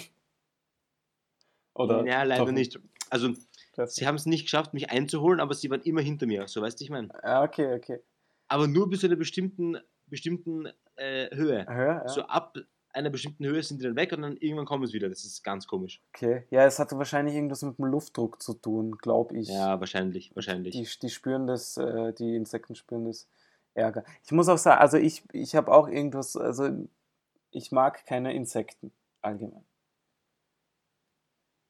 Oder? 1.73 2.05
ja, 2.05 2.23
leider 2.23 2.51
nicht. 2.51 2.79
Also, 3.09 3.33
Das- 3.75 3.95
sie 3.95 4.05
haben 4.07 4.15
es 4.15 4.25
nicht 4.25 4.43
geschafft, 4.43 4.73
mich 4.73 4.89
einzuholen, 4.91 5.39
aber 5.39 5.53
sie 5.53 5.69
waren 5.69 5.81
immer 5.81 6.01
hinter 6.01 6.25
mir, 6.25 6.47
so 6.47 6.61
weißt 6.61 6.79
du, 6.79 6.83
ich 6.83 6.89
meine. 6.89 7.09
Ja, 7.23 7.43
okay, 7.43 7.75
okay. 7.75 7.99
Aber 8.47 8.67
nur 8.67 8.89
bis 8.89 9.01
zu 9.01 9.07
einer 9.07 9.15
bestimmten, 9.15 9.77
bestimmten 10.05 10.67
äh, 10.95 11.35
Höhe. 11.35 11.65
Ja, 11.67 11.85
ja. 11.85 12.07
So 12.07 12.21
ab 12.23 12.57
einer 12.93 13.09
bestimmten 13.09 13.45
Höhe 13.45 13.61
sind 13.61 13.79
die 13.79 13.85
dann 13.85 13.95
weg 13.95 14.11
und 14.11 14.21
dann 14.23 14.37
irgendwann 14.37 14.65
kommen 14.65 14.87
sie 14.87 14.93
wieder. 14.93 15.09
Das 15.09 15.23
ist 15.23 15.43
ganz 15.43 15.67
komisch. 15.67 16.01
Okay. 16.15 16.45
Ja, 16.49 16.65
es 16.65 16.79
hatte 16.79 16.97
wahrscheinlich 16.97 17.35
irgendwas 17.35 17.61
mit 17.61 17.77
dem 17.77 17.85
Luftdruck 17.85 18.41
zu 18.41 18.53
tun, 18.53 18.97
glaube 18.97 19.37
ich. 19.37 19.49
Ja, 19.49 19.79
wahrscheinlich, 19.79 20.35
wahrscheinlich. 20.35 20.73
Die, 20.73 20.87
die 21.01 21.09
spüren 21.09 21.47
das, 21.47 21.77
äh, 21.77 22.13
die 22.13 22.35
Insekten 22.35 22.75
spüren 22.75 23.05
das 23.05 23.29
Ärger. 23.75 24.03
Ich 24.23 24.31
muss 24.31 24.49
auch 24.49 24.57
sagen, 24.57 24.81
also 24.81 24.97
ich, 24.97 25.23
ich 25.31 25.55
habe 25.55 25.71
auch 25.71 25.87
irgendwas, 25.87 26.35
also 26.35 26.69
ich 27.51 27.71
mag 27.71 28.05
keine 28.05 28.33
Insekten 28.33 28.91
allgemein. 29.21 29.65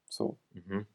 So. 0.08 0.38
Mhm. 0.52 0.86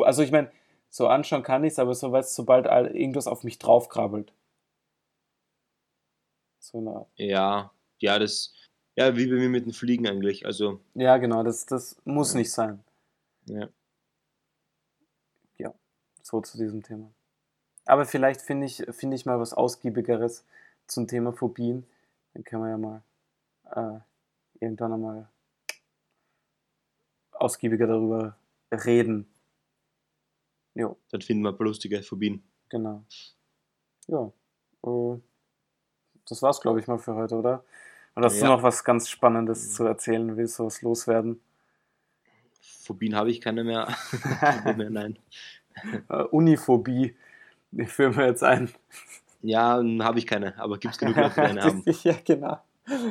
Also 0.00 0.22
ich 0.22 0.30
meine, 0.30 0.50
so 0.88 1.08
anschauen 1.08 1.42
kann 1.42 1.64
ich 1.64 1.72
es, 1.72 1.78
aber 1.78 1.94
so 1.94 2.10
weißt, 2.10 2.34
sobald 2.34 2.66
irgendwas 2.66 3.26
auf 3.26 3.44
mich 3.44 3.58
draufkrabbelt. 3.58 4.32
So 6.62 6.78
eine 6.78 6.90
Art. 6.90 7.08
Ja, 7.16 7.72
ja, 7.98 8.18
das, 8.18 8.54
Ja, 8.94 9.16
wie 9.16 9.26
bei 9.26 9.34
mir 9.36 9.48
mit 9.48 9.64
den 9.66 9.72
Fliegen 9.72 10.06
eigentlich. 10.06 10.44
Also, 10.46 10.80
Ja, 10.94 11.16
genau, 11.16 11.42
das, 11.42 11.64
das 11.66 11.96
muss 12.04 12.32
Ja. 12.34 12.38
nicht 12.38 12.52
sein. 12.52 12.82
ja. 13.46 13.68
So 16.24 16.40
zu 16.40 16.56
diesem 16.56 16.82
Thema. 16.84 17.12
Aber 17.84 18.06
vielleicht 18.06 18.42
finde 18.42 18.66
ich, 18.66 18.76
finde 18.90 19.16
ich 19.16 19.26
mal 19.26 19.40
was 19.40 19.52
Ausgiebigeres 19.52 20.44
zum 20.86 21.08
Thema 21.08 21.32
Phobien. 21.32 21.84
Dann 22.32 22.44
können 22.44 22.62
wir 22.62 22.70
ja 22.70 22.78
mal 22.78 23.02
äh, 23.72 23.98
irgendwann 24.60 24.92
einmal 24.92 25.28
ausgiebiger 27.32 27.88
darüber 27.88 28.36
reden. 28.70 29.26
Jo, 30.74 30.96
Dann 31.10 31.22
finden 31.22 31.42
wir 31.42 31.48
ein 31.50 31.56
paar 31.56 31.66
lustige 31.66 32.02
Phobien. 32.04 32.42
genau. 32.68 33.04
Ja. 34.06 34.32
Äh, 34.84 35.20
das 36.28 36.42
war's, 36.42 36.60
glaube 36.60 36.80
ich, 36.80 36.86
mal 36.86 36.98
für 36.98 37.14
heute, 37.14 37.36
oder? 37.36 37.64
Oder 38.16 38.26
hast 38.26 38.40
du 38.40 38.44
Ja. 38.44 38.48
noch 38.56 38.62
was 38.62 38.84
ganz 38.84 39.08
Spannendes 39.08 39.72
zu 39.74 39.84
erzählen? 39.84 40.36
Willst 40.36 40.58
du 40.58 40.66
was 40.66 40.82
loswerden? 40.82 41.40
Phobien 42.60 43.14
habe 43.16 43.30
ich 43.30 43.40
keine 43.40 43.64
mehr. 43.64 43.88
Mehr. 44.76 44.90
Nein. 44.90 45.18
Äh, 46.08 46.22
Uniphobie. 46.24 47.16
Die 47.70 47.86
führen 47.86 48.16
wir 48.16 48.26
jetzt 48.26 48.42
ein. 48.42 48.70
Ja, 49.40 49.82
habe 50.00 50.18
ich 50.18 50.26
keine, 50.26 50.58
aber 50.58 50.78
gibt 50.78 50.94
es 50.94 51.00
genug 51.00 51.16
Leute, 51.16 51.34
die 51.34 51.40
eine 51.40 51.62
haben. 51.62 51.82
ja, 52.02 52.14
genau. 52.24 52.58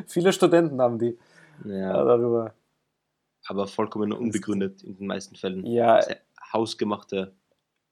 Viele 0.07 0.31
Studenten 0.33 0.79
haben 0.81 0.99
die 0.99 1.17
Ja, 1.65 2.03
darüber. 2.03 2.53
aber 3.47 3.67
vollkommen 3.67 4.13
unbegründet 4.13 4.83
in 4.83 4.97
den 4.97 5.07
meisten 5.07 5.35
Fällen. 5.35 5.65
Ja, 5.65 5.99
Hausgemachte. 6.53 7.33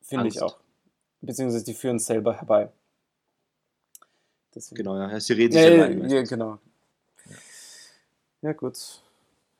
finde 0.01 0.27
ich 0.27 0.41
auch. 0.41 0.57
Beziehungsweise 1.21 1.65
die 1.65 1.73
führen 1.73 1.95
es 1.97 2.05
selber 2.05 2.35
herbei. 2.35 2.71
Deswegen. 4.55 4.83
Genau, 4.83 4.97
ja. 4.97 5.19
Sie 5.19 5.33
reden 5.33 5.53
Ja, 5.55 5.61
sich 5.61 5.69
ja, 5.77 5.83
allein 5.83 5.97
ja, 5.97 6.03
meistens. 6.03 6.29
genau. 6.29 6.57
Ja, 8.41 8.53
gut. 8.53 9.01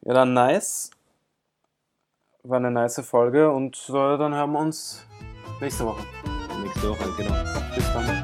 Ja, 0.02 0.14
dann 0.14 0.34
nice. 0.34 0.92
War 2.44 2.58
eine 2.58 2.72
nice 2.72 3.02
Folge 3.02 3.52
und 3.52 3.78
äh, 3.90 3.92
dann 4.18 4.34
hören 4.34 4.52
wir 4.54 4.60
uns 4.60 5.06
nächste 5.60 5.86
Woche. 5.86 6.04
Nächste 6.64 6.90
Woche, 6.90 7.10
genau. 7.18 7.34
Bis 7.76 7.86
dann. 7.94 8.19